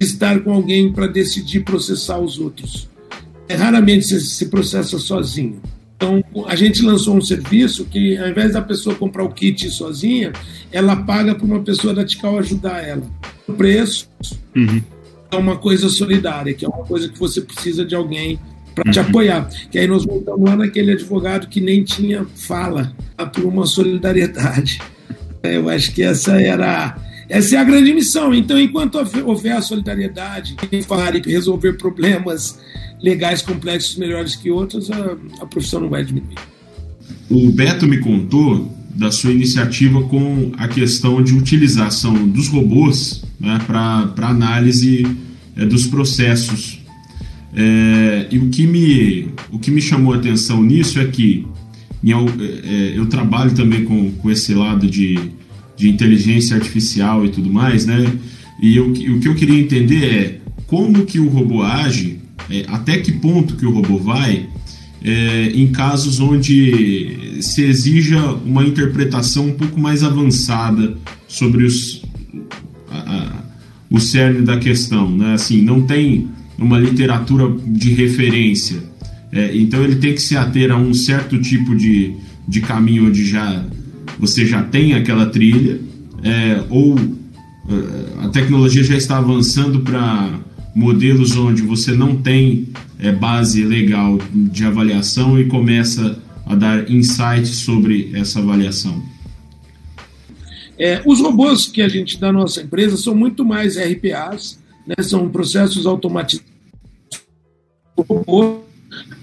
[0.00, 2.88] estar com alguém para decidir processar os outros.
[3.48, 5.60] É, raramente se, se processa sozinho.
[5.96, 10.32] Então, a gente lançou um serviço que, ao invés da pessoa comprar o kit sozinha,
[10.70, 13.02] ela paga para uma pessoa da Tical ajudar ela.
[13.48, 14.08] O preço
[14.54, 14.80] uhum.
[15.32, 18.38] é uma coisa solidária, que é uma coisa que você precisa de alguém
[18.76, 18.92] para uhum.
[18.92, 19.48] te apoiar.
[19.72, 22.92] Que aí nós voltamos lá naquele advogado que nem tinha fala,
[23.34, 24.80] por uma solidariedade.
[25.42, 26.96] Eu acho que essa era
[27.28, 28.34] essa é a grande missão.
[28.34, 30.56] Então, enquanto houver a solidariedade
[30.86, 32.58] falar e resolver problemas
[33.02, 36.36] legais complexos melhores que outros, a, a profissão não vai diminuir.
[37.30, 43.58] O Beto me contou da sua iniciativa com a questão de utilização dos robôs né,
[43.66, 45.06] para análise
[45.56, 46.80] é, dos processos.
[47.54, 51.46] É, e o que, me, o que me chamou a atenção nisso é que
[52.02, 52.26] eu,
[52.64, 55.37] é, eu trabalho também com, com esse lado de
[55.78, 58.04] de inteligência artificial e tudo mais, né?
[58.60, 62.18] E eu, o que eu queria entender é como que o robô age,
[62.50, 64.48] é, até que ponto que o robô vai,
[65.02, 70.96] é, em casos onde se exija uma interpretação um pouco mais avançada
[71.28, 72.02] sobre os,
[72.90, 73.32] a, a,
[73.88, 75.34] o cerne da questão, né?
[75.34, 78.82] Assim, não tem uma literatura de referência,
[79.30, 82.14] é, então ele tem que se ater a um certo tipo de,
[82.48, 83.64] de caminho onde já
[84.18, 85.80] você já tem aquela trilha,
[86.22, 90.40] é, ou é, a tecnologia já está avançando para
[90.74, 97.56] modelos onde você não tem é, base legal de avaliação e começa a dar insights
[97.56, 99.02] sobre essa avaliação?
[100.78, 105.28] É, os robôs que a gente da nossa empresa são muito mais RPAs, né, são
[105.28, 106.46] processos automatizados,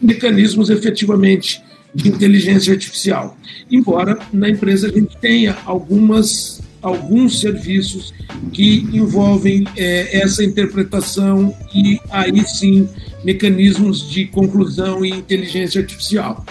[0.01, 1.61] mecanismos efetivamente
[1.95, 3.37] de inteligência artificial.
[3.71, 8.13] Embora na empresa a gente tenha algumas, alguns serviços
[8.51, 12.87] que envolvem é, essa interpretação e aí sim
[13.23, 16.45] mecanismos de conclusão e inteligência artificial.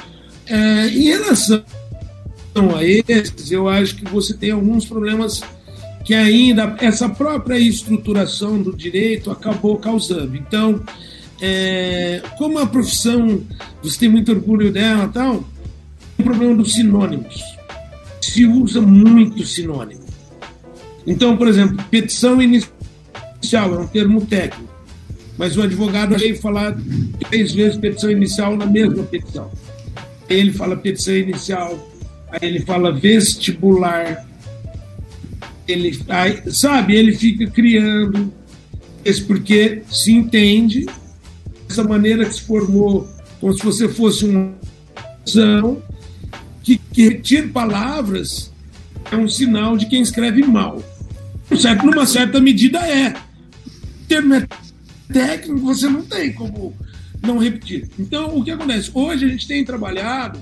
[0.46, 1.62] É, em relação
[2.74, 5.42] a esses, eu acho que você tem alguns problemas
[6.04, 10.36] que ainda essa própria estruturação do direito acabou causando.
[10.36, 10.82] Então,
[11.40, 13.42] é, como a profissão,
[13.82, 15.44] você tem muito orgulho dela tal,
[16.18, 17.42] o problema dos sinônimos.
[18.20, 20.04] Se usa muito sinônimo.
[21.06, 24.72] Então, por exemplo, petição inicial é um termo técnico,
[25.36, 26.76] mas o advogado veio falar
[27.28, 29.50] três vezes petição inicial na mesma petição.
[30.30, 31.92] Aí ele fala petição inicial,
[32.30, 34.26] aí ele fala vestibular,
[35.68, 38.32] ele aí, sabe, ele fica criando,
[39.04, 40.86] isso porque se entende
[41.74, 43.08] essa maneira que se formou,
[43.40, 44.54] como se você fosse uma
[45.26, 45.82] ação
[46.62, 48.52] que, que retira palavras,
[49.10, 50.82] é um sinal de quem escreve mal.
[51.58, 53.14] Certo, numa certa medida é.
[54.08, 54.46] Termo é
[55.12, 56.74] técnico, você não tem como
[57.20, 57.88] não repetir.
[57.98, 58.90] Então, o que acontece?
[58.94, 60.38] Hoje a gente tem trabalhado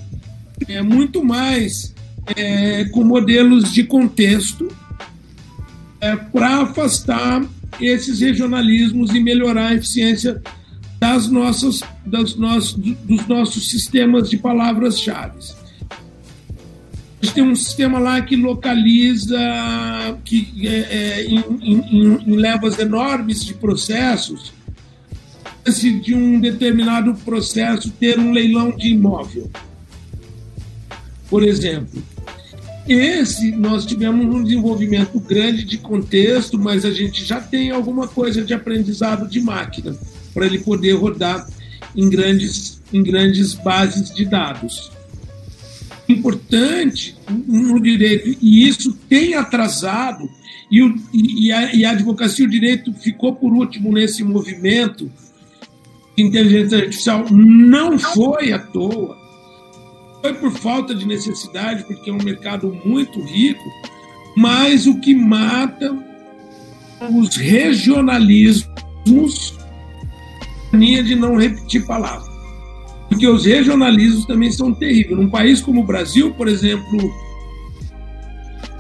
[0.69, 1.95] é, muito mais
[2.37, 4.69] é, com modelos de contexto
[6.01, 7.43] é, para afastar
[7.81, 10.43] esses regionalismos e melhorar a eficiência
[11.03, 15.37] das nossas, das nossos, dos nossos sistemas de palavras-chave.
[15.91, 19.37] A gente tem um sistema lá que localiza,
[20.25, 24.53] que é, é, em, em, em levas enormes de processos,
[26.05, 29.51] de um determinado processo ter um leilão de imóvel.
[31.29, 32.01] Por exemplo,
[32.87, 38.41] esse nós tivemos um desenvolvimento grande de contexto, mas a gente já tem alguma coisa
[38.45, 39.97] de aprendizado de máquina
[40.33, 41.47] para ele poder rodar
[41.97, 44.91] em grandes, em grandes bases de dados.
[46.09, 47.17] Importante
[47.47, 50.29] no direito, e isso tem atrasado,
[50.71, 55.11] e, o, e, a, e a advocacia e o direito ficou por último nesse movimento
[56.17, 59.19] inteligência artificial não foi à toa,
[60.21, 63.65] foi por falta de necessidade, porque é um mercado muito rico,
[64.37, 65.97] mas o que mata
[67.11, 69.59] os regionalismos,
[70.73, 72.31] a linha de não repetir palavras.
[73.09, 75.19] Porque os regionalismos também são terríveis.
[75.19, 77.13] Num país como o Brasil, por exemplo,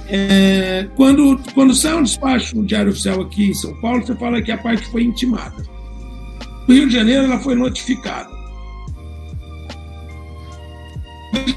[0.08, 4.40] é, quando, quando sai um despacho no Diário Oficial aqui em São Paulo, você fala
[4.40, 5.62] que a parte foi intimada.
[6.66, 8.30] No Rio de Janeiro, ela foi notificada.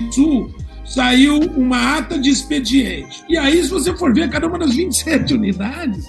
[0.01, 0.55] No Sul,
[0.85, 3.23] saiu uma ata de expediente.
[3.29, 6.05] E aí, se você for ver, cada uma das 27 unidades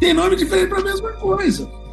[0.00, 1.83] tem nome diferente para a mesma coisa.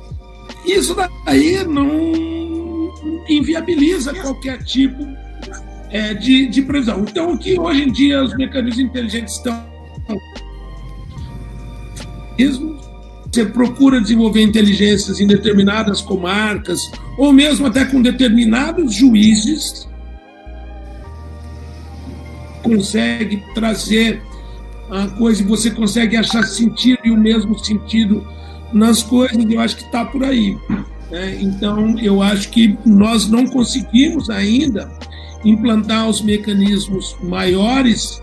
[0.66, 0.96] Isso
[1.26, 2.92] daí não
[3.28, 5.08] inviabiliza qualquer tipo
[5.90, 7.02] é, de, de previsão.
[7.02, 9.72] Então, o que hoje em dia os mecanismos inteligentes estão
[13.32, 16.80] você procura desenvolver inteligências em determinadas comarcas,
[17.18, 19.88] ou mesmo até com determinados juízes,
[22.62, 24.22] consegue trazer
[24.90, 28.28] a coisa e você consegue achar sentido e o mesmo sentido
[28.74, 30.58] nas coisas, eu acho que está por aí.
[31.10, 31.38] Né?
[31.42, 34.92] Então, eu acho que nós não conseguimos ainda
[35.44, 38.22] implantar os mecanismos maiores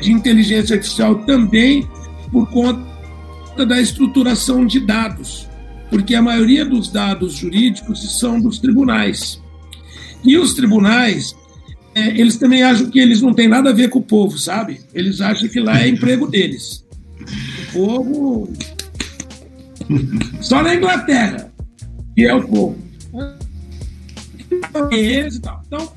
[0.00, 1.88] de inteligência artificial também
[2.30, 5.48] por conta da estruturação de dados,
[5.90, 9.40] porque a maioria dos dados jurídicos são dos tribunais.
[10.24, 11.36] E os tribunais,
[11.94, 14.80] é, eles também acham que eles não têm nada a ver com o povo, sabe?
[14.92, 16.84] Eles acham que lá é emprego deles.
[17.68, 18.52] O povo.
[20.40, 21.50] Só na Inglaterra,
[22.14, 22.76] que é o povo.
[25.66, 25.92] Então,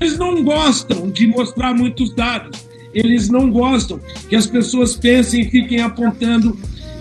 [0.00, 2.66] eles não gostam de mostrar muitos dados.
[2.94, 6.58] Eles não gostam que as pessoas pensem e fiquem apontando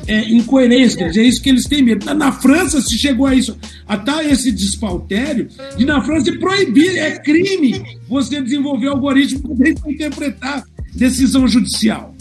[0.07, 2.05] é, incoerências, é isso que eles têm medo.
[2.05, 3.57] Na, na, França se chegou a isso,
[3.87, 10.63] até esse despautério, de na França proibir, é crime você desenvolver algoritmo para interpretar
[10.93, 12.14] decisão judicial.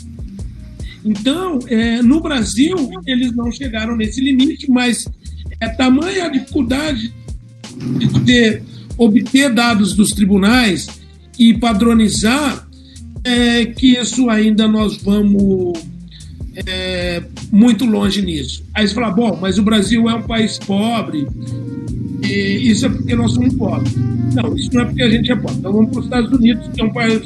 [1.04, 2.76] Então, é, no Brasil,
[3.06, 5.04] eles não chegaram nesse limite, mas
[5.60, 7.12] é tamanha a dificuldade
[7.98, 8.62] de ter,
[8.96, 10.86] obter dados dos tribunais
[11.38, 12.66] e padronizar
[13.22, 15.78] é, que isso ainda nós vamos
[16.66, 18.64] é, muito longe nisso.
[18.72, 21.26] Aí você fala, bom, mas o Brasil é um país pobre,
[22.22, 23.94] E isso é porque nós somos pobres.
[24.34, 25.58] Não, isso não é porque a gente é pobre.
[25.58, 27.22] Então vamos para os Estados Unidos, que é um país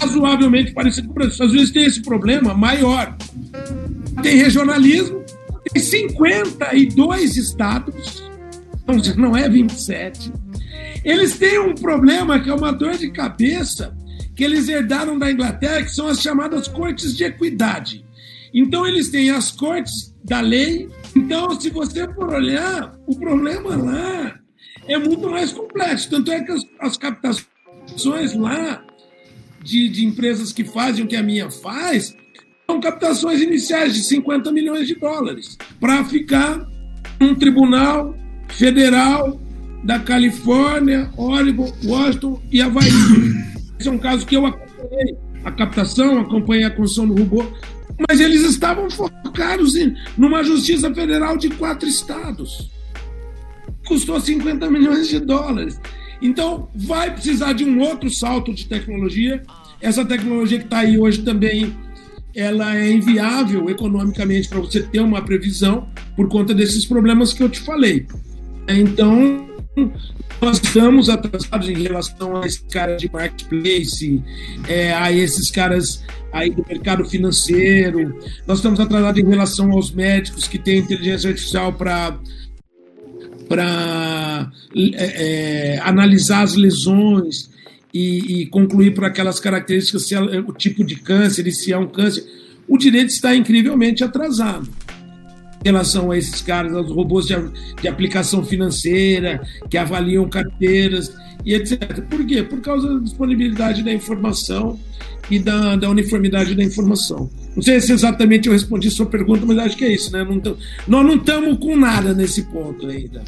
[0.00, 1.44] razoavelmente parecido com o Brasil.
[1.44, 3.16] Os Unidos tem esse problema maior.
[4.22, 5.24] Tem regionalismo,
[5.72, 8.22] tem 52 estados,
[9.16, 10.32] não é 27.
[11.04, 13.96] Eles têm um problema que é uma dor de cabeça
[14.34, 18.04] que eles herdaram da Inglaterra, que são as chamadas cortes de equidade.
[18.54, 20.88] Então, eles têm as cortes da lei.
[21.14, 24.38] Então, se você for olhar, o problema lá
[24.86, 26.10] é muito mais complexo.
[26.10, 28.82] Tanto é que as, as captações lá
[29.68, 32.16] de, de empresas que fazem o que a minha faz
[32.66, 36.66] são captações iniciais de 50 milhões de dólares para ficar
[37.20, 38.14] num tribunal
[38.48, 39.38] federal
[39.84, 42.88] da Califórnia, Oregon, Washington e Havaí.
[43.78, 47.44] Esse é um caso que eu acompanhei a captação, acompanhei a construção do robô,
[48.08, 52.70] mas eles estavam focados em numa justiça federal de quatro estados.
[53.86, 55.78] Custou 50 milhões de dólares.
[56.20, 59.42] Então, vai precisar de um outro salto de tecnologia.
[59.80, 61.74] Essa tecnologia que está aí hoje também
[62.34, 67.48] ela é inviável economicamente para você ter uma previsão por conta desses problemas que eu
[67.48, 68.06] te falei.
[68.68, 69.48] Então,
[70.40, 74.22] nós estamos atrasados em relação a esses caras de marketplace,
[74.68, 78.16] é, a esses caras aí do mercado financeiro.
[78.46, 82.16] Nós estamos atrasados em relação aos médicos que têm inteligência artificial para
[83.48, 87.48] para é, é, analisar as lesões
[87.92, 91.78] e, e concluir por aquelas características se é o tipo de câncer e se é
[91.78, 92.24] um câncer.
[92.66, 94.68] O direito está incrivelmente atrasado
[95.64, 97.34] em relação a esses caras, aos robôs de,
[97.80, 101.12] de aplicação financeira, que avaliam carteiras
[101.44, 102.02] e etc.
[102.08, 102.42] Por quê?
[102.42, 104.78] Por causa da disponibilidade da informação
[105.30, 107.30] e da, da uniformidade da informação.
[107.54, 110.24] Não sei se exatamente eu respondi sua pergunta, mas acho que é isso, né?
[110.24, 113.22] Não tamo, nós não estamos com nada nesse ponto ainda.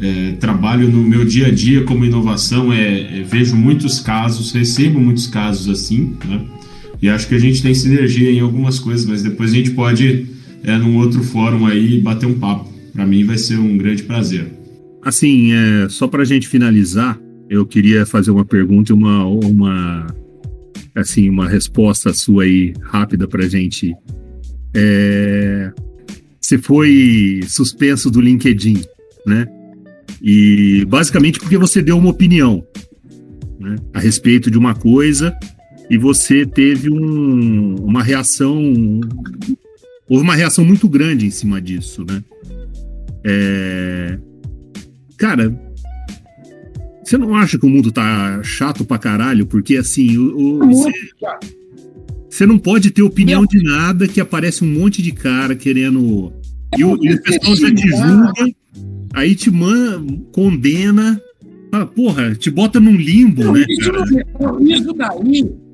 [0.00, 5.00] É, trabalho no meu dia a dia como inovação, é, é, vejo muitos casos, recebo
[5.00, 6.44] muitos casos assim, né?
[7.02, 10.26] E acho que a gente tem sinergia em algumas coisas, mas depois a gente pode
[10.62, 12.72] é, num outro fórum aí bater um papo.
[12.92, 14.52] Para mim vai ser um grande prazer.
[15.02, 17.18] Assim, é, só para a gente finalizar,
[17.48, 20.06] eu queria fazer uma pergunta e uma, uma,
[20.94, 23.94] assim, uma resposta sua aí rápida para gente.
[24.74, 25.72] É,
[26.40, 28.82] você foi suspenso do LinkedIn,
[29.26, 29.46] né?
[30.22, 32.64] E basicamente porque você deu uma opinião
[33.58, 35.36] né, a respeito de uma coisa
[35.90, 38.60] e você teve um, uma reação
[40.08, 42.22] houve uma reação muito grande em cima disso, né?
[43.24, 44.18] É...
[45.16, 45.52] Cara,
[47.04, 49.46] você não acha que o mundo tá chato pra caralho?
[49.46, 50.92] Porque assim, o, o você,
[52.28, 56.32] você, não pode ter opinião de nada que aparece um monte de cara querendo.
[56.76, 58.54] E o, e o pessoal já te julga,
[59.18, 61.20] aí te man, condena,
[61.70, 63.66] fala, porra, te bota num limbo, não, né?
[63.68, 63.92] Isso,
[64.40, 65.68] não, isso daí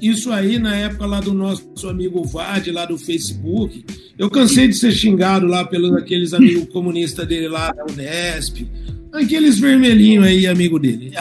[0.00, 3.84] isso aí, na época lá do nosso amigo Vade, lá do Facebook,
[4.16, 8.66] eu cansei de ser xingado lá pelos aqueles amigos comunistas dele lá da Unesp,
[9.12, 11.12] aqueles vermelhinhos aí, amigo dele.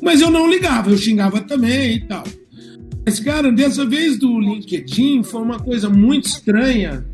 [0.00, 2.24] Mas eu não ligava, eu xingava também e tal.
[3.04, 7.04] Mas, cara, dessa vez do LinkedIn foi uma coisa muito estranha.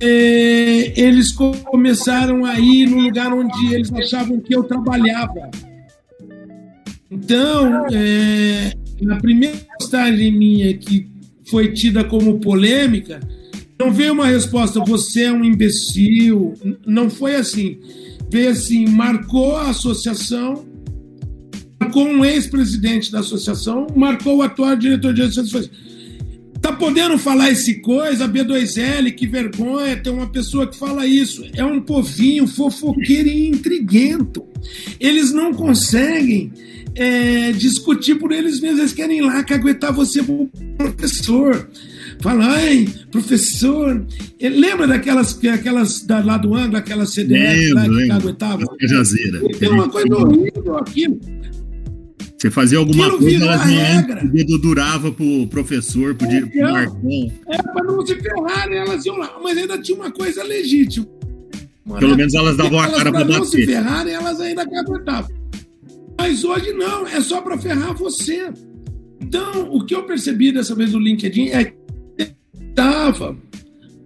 [0.00, 5.50] É, eles começaram a ir no lugar onde eles achavam que eu trabalhava.
[7.10, 11.08] Então, é, na primeira postagem minha que
[11.48, 13.20] foi tida como polêmica,
[13.78, 16.54] não veio uma resposta, você é um imbecil.
[16.86, 17.78] Não foi assim.
[18.30, 20.66] Veio assim, marcou a associação,
[21.80, 25.70] marcou um ex-presidente da associação, marcou o atual diretor de associações.
[26.66, 31.44] Tá podendo falar esse coisa, B2L, que vergonha, tem uma pessoa que fala isso.
[31.54, 34.44] É um povinho fofoqueiro e intriguento.
[34.98, 36.52] Eles não conseguem
[36.96, 38.80] é, discutir por eles mesmos.
[38.80, 40.20] Eles querem ir lá caguetar você
[40.76, 41.68] professor.
[42.20, 44.04] Fala, ai, professor.
[44.40, 48.64] Lembra daquelas aquelas da, lá do ângulo, aquelas CDF lá que caguetava?
[48.80, 49.40] Jazeira.
[49.56, 51.20] Tem uma coisa horrível aquilo.
[52.46, 53.66] Você fazia alguma Aquilo coisa, elas
[54.06, 57.32] não, o dedo durava pro professor, pro, é, pro Marcão.
[57.48, 59.36] É, pra não se ferrarem, elas iam lá.
[59.42, 61.06] Mas ainda tinha uma coisa legítima.
[61.98, 65.30] Pelo menos elas davam a cara pra, pra não se ferrarem, elas ainda aguentavam.
[66.18, 68.52] Mas hoje não, é só para ferrar você.
[69.20, 71.74] Então, o que eu percebi dessa vez do LinkedIn é que
[72.68, 73.36] estava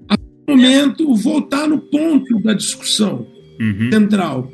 [0.08, 0.16] a
[0.48, 3.26] momento voltar no ponto da discussão
[3.60, 3.90] uhum.
[3.92, 4.50] central.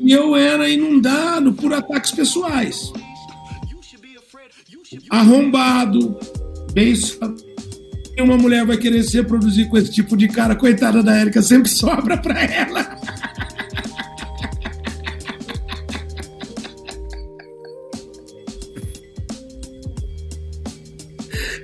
[0.00, 2.92] E eu era inundado por ataques pessoais.
[5.10, 6.18] Arrombado,
[6.72, 7.18] beijo.
[8.18, 11.68] uma mulher vai querer se reproduzir com esse tipo de cara, coitada da Érica, sempre
[11.68, 12.84] sobra pra ela.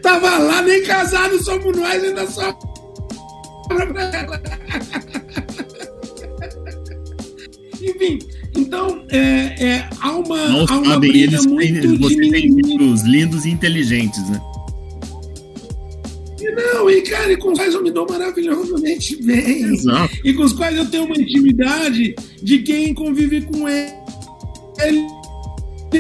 [0.03, 2.57] Tava lá, nem casado somos nós, ainda sobra
[3.69, 4.43] pra ela.
[7.81, 8.19] Enfim,
[8.73, 9.19] então é,
[9.63, 13.51] é, há uma, Não há uma sabem, eles muito têm, você tem filhos lindos e
[13.51, 14.41] inteligentes, né?
[16.41, 19.65] Não, e cara, e com os quais eu me dou maravilhosamente bem.
[19.65, 20.17] Exato.
[20.25, 25.07] E com os quais eu tenho uma intimidade de quem convive com ele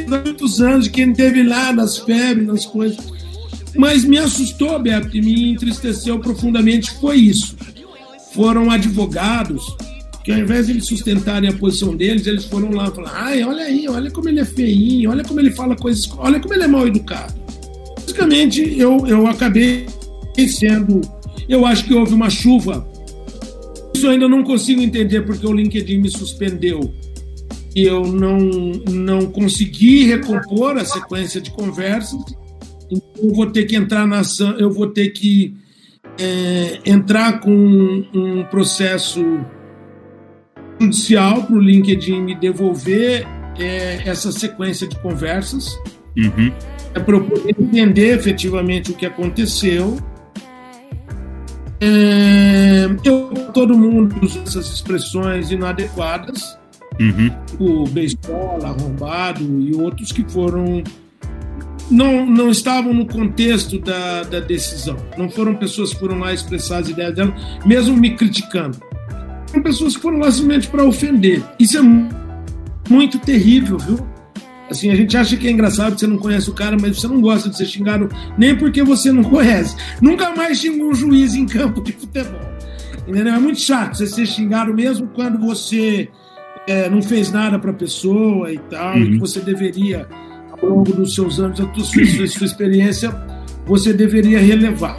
[0.09, 2.99] há muitos anos, de quem esteve lá nas febres, nas coisas.
[3.77, 7.55] Mas me assustou, Beto, e me entristeceu profundamente foi isso.
[8.32, 9.62] Foram advogados
[10.24, 13.44] que ao invés de eles sustentarem a posição deles, eles foram lá e falaram, ai,
[13.44, 16.65] olha aí, olha como ele é feinho, olha como ele fala coisas, olha como ele
[16.65, 17.35] é mal educado.
[17.97, 19.86] Basicamente, eu, eu acabei
[20.49, 21.01] sendo.
[21.49, 22.86] Eu acho que houve uma chuva.
[23.94, 26.93] Isso ainda não consigo entender porque o LinkedIn me suspendeu.
[27.74, 28.39] E eu não,
[28.90, 32.20] não consegui recompor a sequência de conversas.
[32.90, 35.55] Então eu vou ter que entrar na ação, eu vou ter que
[36.19, 37.51] é, entrar com
[38.15, 39.20] um processo
[40.82, 43.26] judicial para o LinkedIn me devolver
[43.59, 45.78] é, essa sequência de conversas
[46.16, 46.52] Uhum.
[46.94, 49.96] é para eu poder entender efetivamente o que aconteceu.
[51.80, 56.59] É, eu, todo mundo usa essas expressões inadequadas,
[57.00, 57.30] Uhum.
[57.59, 60.84] o beisebol, arrombado e outros que foram.
[61.90, 64.96] Não, não estavam no contexto da, da decisão.
[65.18, 67.34] Não foram pessoas que foram lá expressar as ideias dela,
[67.66, 68.78] mesmo me criticando.
[69.53, 71.43] Foram pessoas que foram lá simplesmente para ofender.
[71.61, 72.09] Isso é mu-
[72.89, 73.99] muito terrível, viu?
[74.70, 77.07] Assim, a gente acha que é engraçado que você não conhece o cara, mas você
[77.07, 78.09] não gosta de ser xingado
[78.39, 79.77] nem porque você não conhece.
[80.01, 82.41] Nunca mais xingou um juiz em campo de futebol.
[83.07, 83.35] Entendeu?
[83.35, 86.09] É muito chato você ser xingado mesmo quando você
[86.66, 90.09] é, não fez nada para a pessoa e tal, e que você deveria,
[90.62, 93.15] ao longo dos seus anos, da sua, sua experiência,
[93.66, 94.97] você deveria relevar.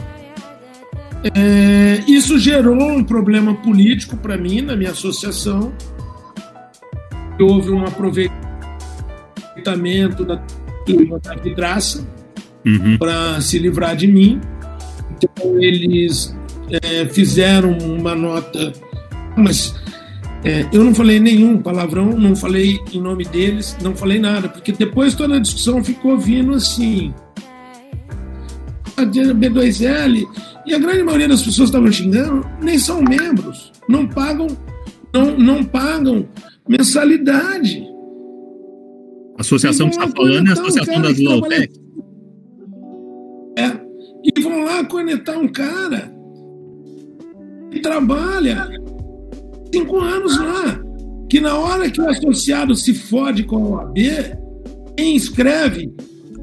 [1.24, 5.74] É, isso gerou um problema político para mim, na minha associação.
[7.40, 10.38] Houve um aproveitamento da
[10.86, 12.06] turma da vidraça
[12.66, 12.98] Uhum.
[12.98, 14.40] para se livrar de mim.
[15.12, 16.36] Então, eles
[16.82, 18.72] é, fizeram uma nota,
[19.36, 19.76] mas
[20.44, 24.72] é, eu não falei nenhum palavrão, não falei em nome deles, não falei nada, porque
[24.72, 27.14] depois toda a discussão ficou vindo assim.
[28.96, 30.28] A B2L
[30.66, 34.48] e a grande maioria das pessoas que estavam xingando nem são membros, não pagam,
[35.14, 36.28] não, não pagam
[36.68, 37.86] mensalidade.
[39.38, 41.74] A associação que está falando é a Associação das Lowtech.
[43.58, 43.84] É.
[44.24, 46.14] E vão lá conectar um cara
[47.72, 48.70] que trabalha
[49.74, 50.80] cinco anos lá.
[51.30, 53.98] Que na hora que o associado se fode com a OAB,
[54.96, 55.92] quem escreve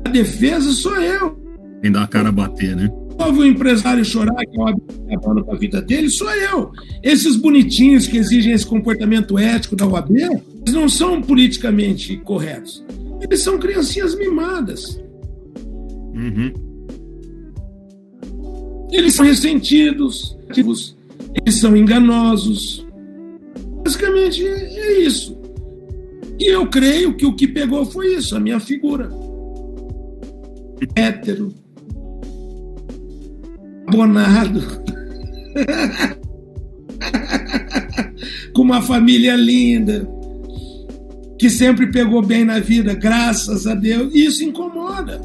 [0.05, 1.41] a defesa sou eu.
[1.81, 2.91] Quem dá a cara a bater, né?
[3.21, 6.73] Ouve o empresário chorar que a OAB está acabando com a vida dele, sou eu.
[7.03, 12.83] Esses bonitinhos que exigem esse comportamento ético da OAB, eles não são politicamente corretos.
[13.21, 14.99] Eles são criancinhas mimadas.
[16.15, 16.51] Uhum.
[18.91, 22.87] Eles são ressentidos, eles são enganosos.
[23.85, 25.39] Basicamente é isso.
[26.39, 29.11] E eu creio que o que pegou foi isso, a minha figura.
[30.97, 31.60] Hétero.
[33.91, 34.63] Abonado.
[38.55, 40.09] Com uma família linda.
[41.37, 44.15] Que sempre pegou bem na vida, graças a Deus.
[44.15, 45.19] Isso incomoda.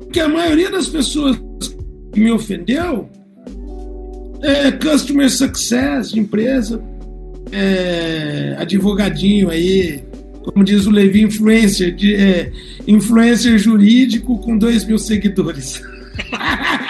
[0.00, 1.38] Porque a maioria das pessoas
[2.12, 3.08] que me ofendeu
[4.42, 6.82] é customer success de empresa,
[7.52, 10.02] é, advogadinho aí,
[10.42, 12.50] como diz o Levi, influencer, de, é,
[12.86, 15.80] influencer jurídico com 2 mil seguidores.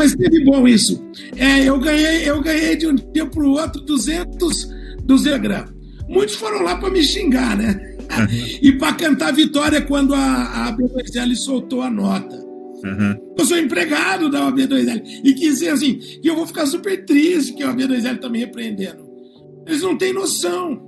[0.00, 0.98] mas teve bom isso.
[1.36, 4.66] É, eu ganhei, eu ganhei de um dia para o outro 200,
[5.04, 5.74] 200 gramas.
[6.08, 7.78] Muitos foram lá para me xingar, né?
[7.98, 8.26] Uhum.
[8.62, 12.34] e para cantar vitória quando a, a B2L soltou a nota.
[12.34, 13.34] Uhum.
[13.38, 15.02] Eu sou empregado da OB2L.
[15.22, 18.38] E quis dizer assim, que eu vou ficar super triste que a OB2L está me
[18.38, 19.06] repreendendo.
[19.66, 20.80] Eles não têm noção.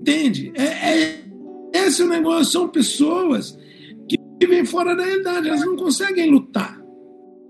[0.00, 0.52] Entende?
[0.56, 1.24] É, é,
[1.74, 2.50] esse é o negócio.
[2.50, 3.56] São pessoas
[4.08, 5.48] que vivem fora da realidade.
[5.48, 6.77] Elas não conseguem lutar.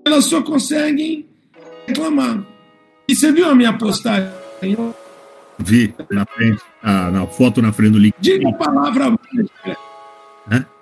[0.08, 1.26] Elas só conseguem
[1.86, 2.42] reclamar.
[3.06, 4.30] E você viu a minha postagem?
[5.58, 8.14] Vi na frente, ah, na foto na frente do link.
[8.18, 9.76] Diga a palavra mágica.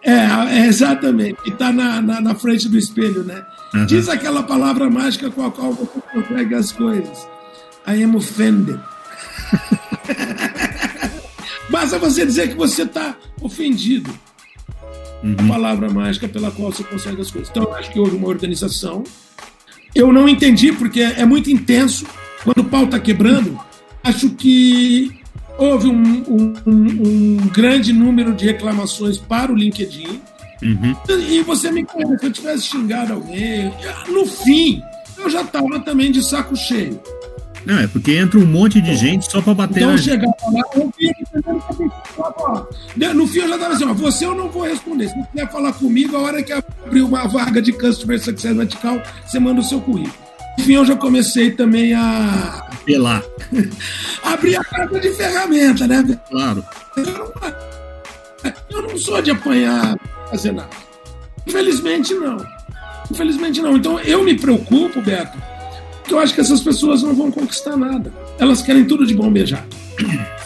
[0.05, 0.13] É,
[0.61, 1.39] é, exatamente.
[1.45, 3.45] E tá na, na, na, frente do espelho, né?
[3.89, 7.27] Diz aquela palavra mágica com a qual você consegue as coisas.
[7.85, 8.79] I am offended.
[11.69, 14.17] Basta você dizer que você está ofendido.
[15.27, 15.35] Uhum.
[15.39, 17.51] A palavra mágica pela qual você consegue as coisas.
[17.51, 19.03] Então, eu acho que houve uma organização.
[19.93, 22.07] Eu não entendi, porque é muito intenso.
[22.45, 23.59] Quando o pau está quebrando,
[24.05, 25.21] acho que
[25.59, 30.21] houve um, um, um, grande número de reclamações para o LinkedIn.
[30.63, 30.97] Uhum.
[31.29, 33.73] E você me conhece, se eu tivesse xingado alguém,
[34.09, 34.81] no fim,
[35.19, 37.01] eu já estava também de saco cheio.
[37.67, 39.99] Não, é porque entra um monte de gente só para bater então, na...
[39.99, 41.13] chegava lá, eu vi,
[43.13, 45.09] no fim eu já estava assim, ó, você eu não vou responder.
[45.09, 49.03] Se não quiser falar comigo, a hora que abrir uma vaga de Customer Success Vertical,
[49.27, 50.15] você manda o seu currículo.
[50.57, 52.71] Enfim, eu já comecei também a...
[52.85, 53.25] Pelar.
[54.23, 56.21] Abrir a carta de ferramenta, né?
[56.31, 56.65] Claro.
[56.97, 57.33] Eu não,
[58.71, 59.99] eu não sou de apanhar,
[60.31, 60.71] fazer nada.
[61.45, 62.47] Infelizmente, não.
[63.11, 63.77] Infelizmente, não.
[63.77, 65.37] Então, eu me preocupo, Beto,
[66.15, 68.13] eu acho que essas pessoas não vão conquistar nada.
[68.39, 69.67] Elas querem tudo de bom beijado.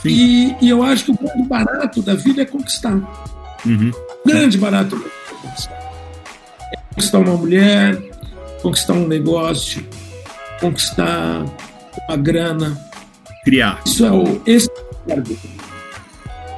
[0.04, 2.94] E, e, eu acho que o grande barato da vida é conquistar.
[3.66, 3.90] Uhum.
[4.24, 5.78] O grande barato é conquistar.
[6.72, 8.02] É conquistar uma mulher,
[8.62, 9.86] conquistar um negócio,
[10.60, 11.44] conquistar
[12.08, 12.78] uma grana.
[13.44, 13.80] Criar.
[13.84, 14.40] Isso é o.
[14.46, 14.70] Esse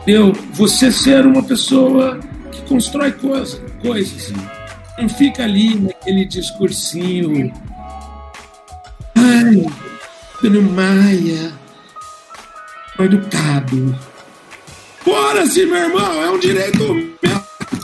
[0.07, 2.19] eu, você ser uma pessoa
[2.51, 4.33] que constrói coisa, coisas.
[4.99, 7.53] Não fica ali naquele discursinho
[9.23, 9.65] Ai,
[10.37, 11.53] Antônio Maia,
[12.99, 13.97] educado.
[15.05, 17.41] Bora sim, meu irmão, é um direito meu,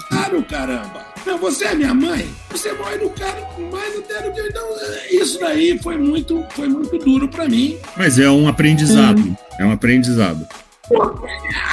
[0.09, 1.07] claro, caramba.
[1.25, 3.41] Não, você é minha mãe, você é mal educado,
[3.71, 4.41] mais até do que.
[4.41, 4.65] Então,
[5.13, 7.79] isso daí foi muito, foi muito duro para mim.
[7.97, 10.45] Mas é um aprendizado, é, é um aprendizado.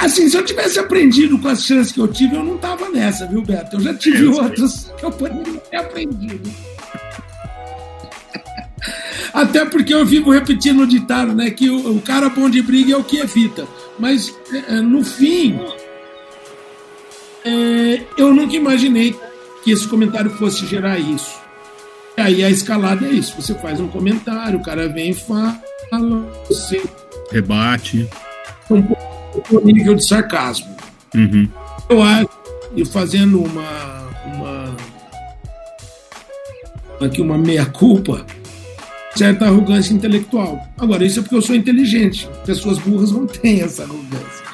[0.00, 3.26] Assim, se eu tivesse aprendido com as chances que eu tive, eu não tava nessa,
[3.26, 3.76] viu, Beto?
[3.76, 6.65] Eu já tive é, outras que eu poderia ter aprendido.
[9.32, 11.50] Até porque eu vivo repetindo o ditado, né?
[11.50, 13.66] Que o, o cara bom de briga é o que evita.
[13.98, 15.58] Mas, é, é, no fim,
[17.44, 19.18] é, eu nunca imaginei
[19.62, 21.38] que esse comentário fosse gerar isso.
[22.16, 23.34] E aí a escalada é isso.
[23.40, 25.60] Você faz um comentário, o cara vem e fala,
[26.48, 26.82] você...
[27.30, 28.08] Rebate.
[28.70, 30.74] Um pouco nível de sarcasmo.
[31.14, 31.48] Uhum.
[31.88, 32.28] Eu acho,
[32.74, 34.76] e fazendo uma, uma
[37.00, 38.24] aqui uma meia-culpa,
[39.16, 40.66] certa arrogância intelectual.
[40.78, 42.28] Agora, isso é porque eu sou inteligente.
[42.44, 44.44] Pessoas burras não têm essa arrogância.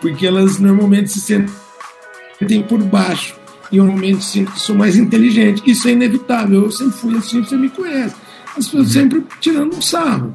[0.00, 3.36] Porque elas normalmente se sentem por baixo.
[3.70, 5.62] E eu normalmente sinto que sou mais inteligente.
[5.66, 6.64] Isso é inevitável.
[6.64, 8.14] Eu sempre fui assim, você me conhece.
[8.56, 8.92] As pessoas uhum.
[8.92, 10.34] sempre tirando um sarro.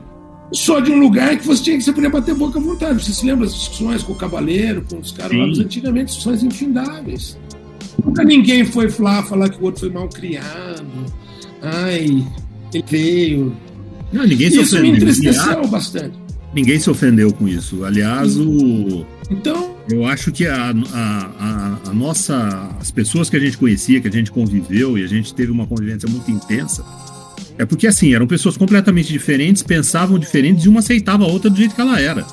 [0.54, 3.04] Só de um lugar que você tinha que você podia bater boca à vontade.
[3.04, 7.38] Você se lembra das discussões com o Cavaleiro, com os caras lá antigamente, discussões infindáveis.
[8.04, 10.86] Nunca ninguém foi lá falar que o outro foi mal criado.
[11.62, 12.24] Ai,
[12.74, 13.56] ele veio,
[14.14, 14.92] não, ninguém se isso ofendeu.
[14.92, 16.18] me entristeceu bastante.
[16.54, 17.84] Ninguém se ofendeu com isso.
[17.84, 19.06] Aliás, o.
[19.30, 19.74] Então.
[19.90, 22.70] Eu acho que a, a, a, a, nossa.
[22.80, 25.66] As pessoas que a gente conhecia, que a gente conviveu e a gente teve uma
[25.66, 26.86] convivência muito intensa.
[27.58, 31.58] É porque, assim, eram pessoas completamente diferentes, pensavam diferentes e uma aceitava a outra do
[31.58, 32.26] jeito que ela era.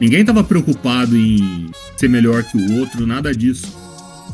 [0.00, 3.66] Ninguém estava preocupado em ser melhor que o outro, nada disso.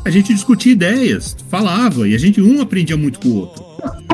[0.05, 3.73] A gente discutia ideias, falava, e a gente um aprendia muito com o outro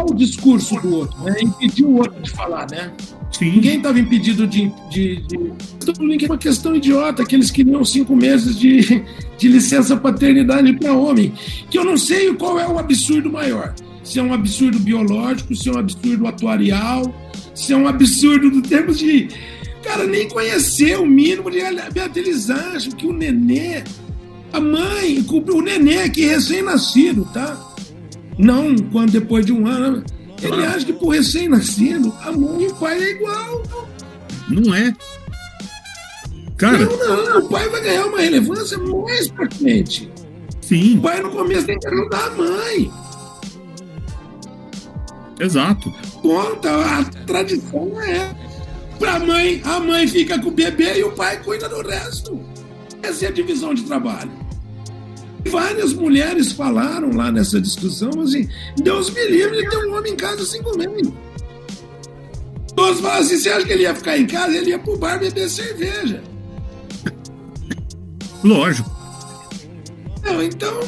[0.10, 1.36] o discurso do outro, né?
[1.41, 2.91] Impedir o outro de falar, né?
[3.32, 3.52] Sim.
[3.52, 4.72] Ninguém estava impedido de.
[4.90, 5.53] de, de...
[6.22, 9.03] É uma questão idiota, que eles queriam cinco meses de,
[9.38, 11.34] de licença paternidade para homem.
[11.70, 13.74] Que eu não sei qual é o absurdo maior.
[14.03, 17.14] Se é um absurdo biológico, se é um absurdo atuarial,
[17.53, 19.30] se é um absurdo do termo de.
[19.84, 21.60] Cara, nem conhecer o mínimo de.
[22.16, 23.84] Eles acham que o nenê.
[24.51, 27.57] A mãe, o nenê aqui recém-nascido, tá?
[28.38, 30.03] Não quando depois de um ano.
[30.41, 33.63] Ele acha que por recém-nascido, a mãe e o pai é igual.
[34.47, 34.95] Não é.
[36.57, 36.77] Cara.
[36.77, 40.09] Não, não, o pai vai ganhar uma relevância mais pra frente.
[40.61, 40.97] Sim.
[40.97, 42.91] O pai no começo tem que ajudar a mãe.
[45.39, 45.93] Exato.
[46.21, 48.35] Ponto, a tradição é.
[48.97, 52.39] Pra mãe, a mãe fica com o bebê e o pai cuida do resto.
[53.01, 54.31] Essa é a divisão de trabalho.
[55.47, 58.47] Várias mulheres falaram lá nessa discussão assim:
[58.77, 61.11] Deus me livre de ter um homem em casa cinco meses.
[62.76, 64.55] Todos falaram assim: você acha que ele ia ficar em casa?
[64.55, 66.21] Ele ia pro bar beber cerveja.
[68.43, 68.89] Lógico.
[70.23, 70.80] Não, então,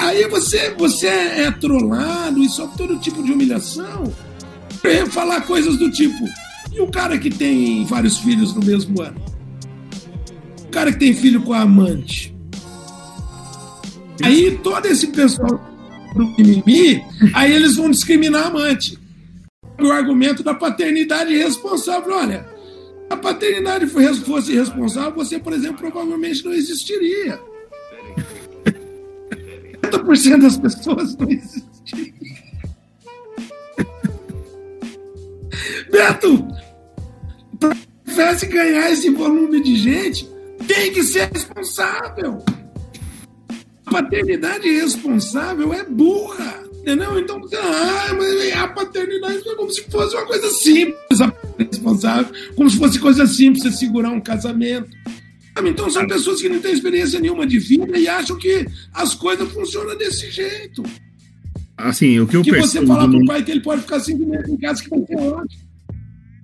[0.00, 4.12] aí você, você é trollado e só todo tipo de humilhação.
[5.10, 6.24] Falar coisas do tipo:
[6.72, 9.35] e o cara que tem vários filhos no mesmo ano?
[10.76, 12.36] Cara que tem filho com a amante?
[14.22, 15.58] Aí todo esse pessoal
[16.14, 18.98] do mimimi, aí eles vão discriminar a amante.
[19.80, 22.46] O argumento da paternidade responsável, olha,
[23.06, 27.40] se a paternidade fosse responsável, você, por exemplo, provavelmente não existiria.
[29.82, 32.14] 80% das pessoas não existiriam.
[35.90, 36.46] Beto,
[38.14, 40.35] para ganhar esse volume de gente,
[40.66, 42.44] tem que ser responsável.
[43.86, 46.66] A paternidade responsável é burra.
[46.80, 47.18] Entendeu?
[47.18, 52.70] Então, ah, mas a paternidade é como se fosse uma coisa simples, a responsável, como
[52.70, 54.88] se fosse coisa simples você segurar um casamento.
[55.64, 59.50] Então são pessoas que não têm experiência nenhuma de vida e acham que as coisas
[59.50, 60.84] funcionam desse jeito.
[61.76, 62.86] Assim, o que eu que percebo...
[62.86, 65.16] você fala pro pai que ele pode ficar cinco meses em casa que vai ser
[65.16, 65.65] ótimo.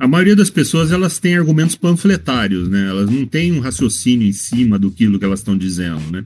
[0.02, 2.88] A maioria das pessoas elas têm argumentos panfletários, né?
[2.88, 6.24] Elas não têm um raciocínio em cima do que elas estão dizendo, né?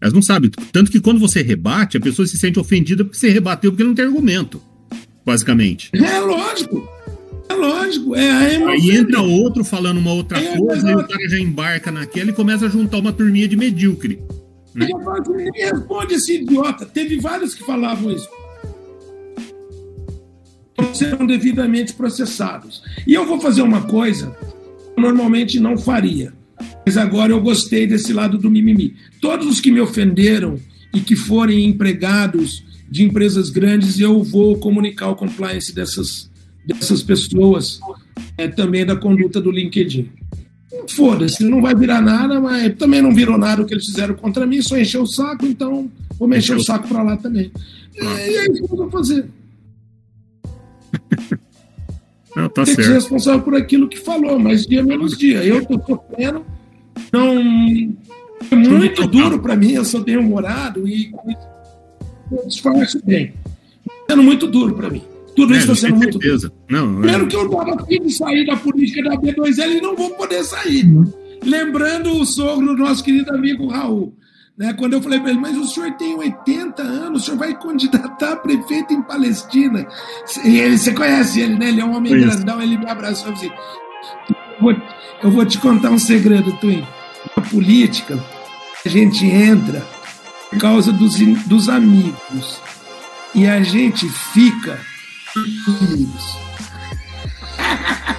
[0.00, 0.48] Elas não sabem.
[0.70, 3.92] Tanto que quando você rebate, a pessoa se sente ofendida porque você rebateu porque não
[3.92, 4.62] tem argumento,
[5.26, 5.90] basicamente.
[5.94, 6.88] É lógico.
[7.48, 8.14] É lógico.
[8.14, 11.90] É, Aí entra outro falando uma outra é, coisa, é, e o cara já embarca
[11.90, 14.22] naquela e começa a juntar uma turminha de medíocre.
[14.72, 14.86] Né?
[15.26, 16.86] Ninguém responde esse idiota.
[16.86, 18.28] Teve vários que falavam isso
[20.92, 22.82] serão devidamente processados.
[23.06, 24.36] E eu vou fazer uma coisa
[24.94, 26.32] que eu normalmente não faria,
[26.84, 28.94] mas agora eu gostei desse lado do mimimi.
[29.20, 30.58] Todos os que me ofenderam
[30.94, 36.30] e que forem empregados de empresas grandes, eu vou comunicar o compliance dessas,
[36.66, 37.80] dessas pessoas,
[38.36, 40.10] é, também da conduta do LinkedIn.
[40.88, 44.46] Foda-se, não vai virar nada, mas também não virou nada o que eles fizeram contra
[44.46, 47.50] mim, só encheu o saco, então vou mexer o saco para lá também.
[47.94, 49.28] E é isso que eu vou fazer.
[52.36, 52.78] Não, tá tem certo.
[52.78, 55.42] que ser responsável por aquilo que falou, mas dia menos dia.
[55.44, 56.44] Eu tô sofrendo,
[57.12, 57.36] não.
[58.50, 61.10] É muito duro para mim, eu sou bem humorado e
[62.30, 63.34] eu disfarço bem.
[63.84, 65.02] Está sendo muito duro para mim.
[65.34, 66.48] Tudo é, isso está sendo muito certeza.
[66.48, 66.60] duro.
[66.68, 67.26] Não, Primeiro é...
[67.26, 70.84] que eu estava afim de sair da política da B2L e não vou poder sair.
[70.84, 71.10] Uhum.
[71.44, 74.14] Lembrando o sogro do nosso querido amigo Raul.
[74.58, 74.72] Né?
[74.72, 78.32] Quando eu falei para ele, mas o senhor tem 80 anos, o senhor vai candidatar
[78.32, 79.86] a prefeito em Palestina.
[80.44, 81.68] E ele, você conhece ele, né?
[81.68, 83.50] Ele é um homem grandão, ele me abraçou e assim:
[84.26, 84.76] eu vou,
[85.22, 86.84] eu vou te contar um segredo, Twin.
[87.36, 88.18] Na política,
[88.84, 89.86] a gente entra
[90.50, 91.16] por causa dos,
[91.46, 92.60] dos amigos.
[93.34, 94.80] E a gente fica
[95.36, 96.36] amigos.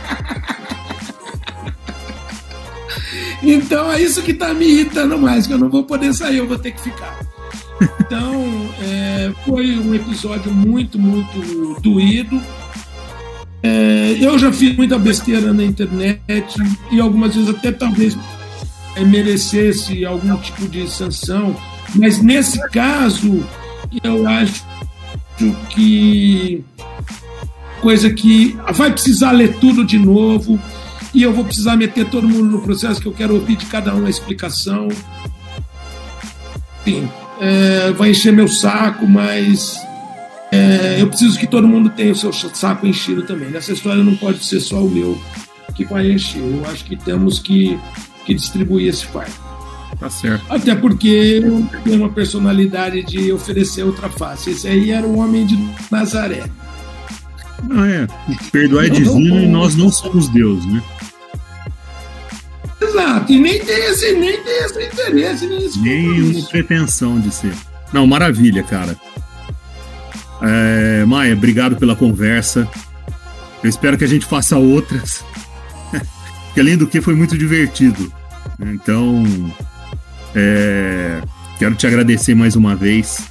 [3.42, 6.48] Então é isso que está me irritando mais, que eu não vou poder sair, eu
[6.48, 7.20] vou ter que ficar.
[8.02, 12.42] Então, é, foi um episódio muito, muito doído.
[13.62, 16.56] É, eu já fiz muita besteira na internet
[16.92, 18.18] e algumas vezes até talvez
[18.96, 21.56] é, merecesse algum tipo de sanção,
[21.96, 23.44] mas nesse caso
[24.04, 24.66] eu acho
[25.70, 26.64] que
[27.82, 30.60] coisa que vai precisar ler tudo de novo
[31.14, 33.96] e eu vou precisar meter todo mundo no processo que eu quero ouvir de cada
[33.96, 34.88] um a explicação.
[36.84, 37.10] Sim,
[37.40, 39.76] é, vai encher meu saco, mas
[40.52, 43.50] é, eu preciso que todo mundo tenha o seu saco enchido também.
[43.50, 45.20] Nessa história não pode ser só o meu
[45.76, 46.42] que vai encher.
[46.42, 47.80] Eu acho que temos que,
[48.26, 49.50] que distribuir esse fardo.
[50.00, 50.46] Tá certo.
[50.50, 54.52] Até porque eu tenho uma personalidade de oferecer outra face.
[54.52, 55.58] Esse aí era o homem de
[55.92, 56.44] Nazaré.
[57.64, 58.08] Não é.
[58.52, 60.82] Perdoar é divino e nós não somos Deus, né?
[62.90, 67.54] Exato, e nem tem esse, nem tem esse interesse, nem esse Nenhuma pretensão de ser.
[67.94, 68.98] Não, maravilha, cara.
[70.42, 72.68] É, Maia, obrigado pela conversa.
[73.64, 75.24] Eu espero que a gente faça outras.
[76.54, 78.12] que além do que foi muito divertido.
[78.60, 79.24] Então,
[80.36, 81.22] é,
[81.58, 83.30] quero te agradecer mais uma vez.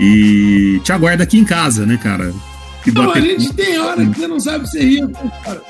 [0.00, 2.32] E te aguardo aqui em casa, né, cara?
[2.92, 5.08] Não, a gente tem hora que você não sabe se rir,
[5.44, 5.62] cara.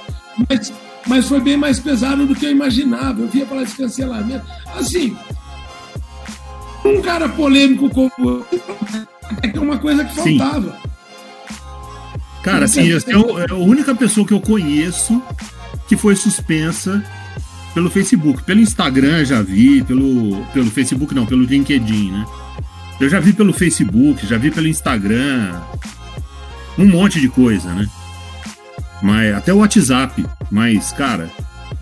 [0.49, 0.73] Mas
[1.07, 3.21] mas foi bem mais pesado do que eu imaginava.
[3.21, 4.45] Eu via falar de cancelamento.
[4.77, 5.17] Assim,
[6.85, 8.45] um cara polêmico como
[9.43, 10.71] é uma coisa que faltava.
[10.71, 10.91] Sim.
[12.43, 15.23] Cara, assim, é, é a única pessoa que eu conheço
[15.89, 17.03] que foi suspensa
[17.73, 18.43] pelo Facebook.
[18.43, 22.25] Pelo Instagram já vi, pelo, pelo Facebook não, pelo LinkedIn, né?
[23.01, 25.61] Eu já vi pelo Facebook, já vi pelo Instagram,
[26.79, 27.89] um monte de coisa, né?
[29.05, 30.25] Mas até o WhatsApp.
[30.51, 31.31] Mas, cara,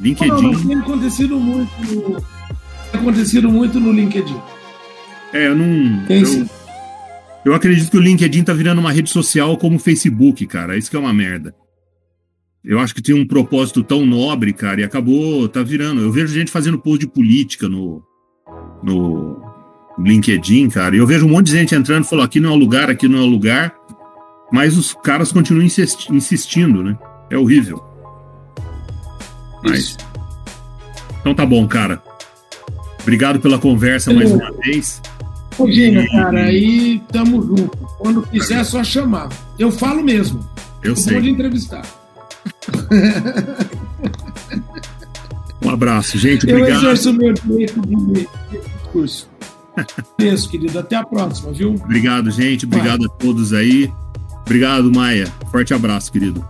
[0.01, 0.43] LinkedIn.
[0.43, 2.21] Não, não, tem acontecido muito no,
[2.91, 4.37] tem acontecido muito no LinkedIn.
[5.33, 6.05] É, eu não.
[6.07, 6.47] Tem eu,
[7.45, 10.77] eu acredito que o LinkedIn tá virando uma rede social como o Facebook, cara.
[10.77, 11.55] Isso que é uma merda.
[12.65, 16.01] Eu acho que tinha um propósito tão nobre, cara, e acabou, tá virando.
[16.01, 18.03] Eu vejo gente fazendo post de política no,
[18.83, 19.41] no,
[19.97, 20.97] LinkedIn, cara.
[20.97, 22.91] E eu vejo um monte de gente entrando e falou: aqui não é o lugar,
[22.91, 23.73] aqui não é o lugar.
[24.53, 26.99] Mas os caras continuam insistindo, né?
[27.33, 27.83] É horrível.
[29.65, 29.97] Mas.
[31.21, 32.03] Então tá bom, cara.
[33.01, 35.01] Obrigado pela conversa mais uma vez.
[35.59, 36.11] Imagina, e...
[36.11, 37.75] cara, aí tamo junto.
[37.99, 39.31] Quando quiser, é só chamar.
[39.59, 40.47] Eu falo mesmo.
[40.83, 41.21] Eu, eu sei.
[41.21, 41.83] Vou entrevistar.
[45.65, 46.45] um abraço, gente.
[46.45, 46.69] Obrigado.
[46.69, 48.29] Eu exerço o meu direito de
[48.59, 49.31] discurso.
[50.19, 50.79] Isso, querido.
[50.79, 51.77] Até a próxima, viu?
[51.83, 52.67] Obrigado, gente.
[52.67, 53.07] Obrigado Vai.
[53.07, 53.91] a todos aí.
[54.43, 55.33] Obrigado, Maia.
[55.51, 56.45] Forte abraço, querido.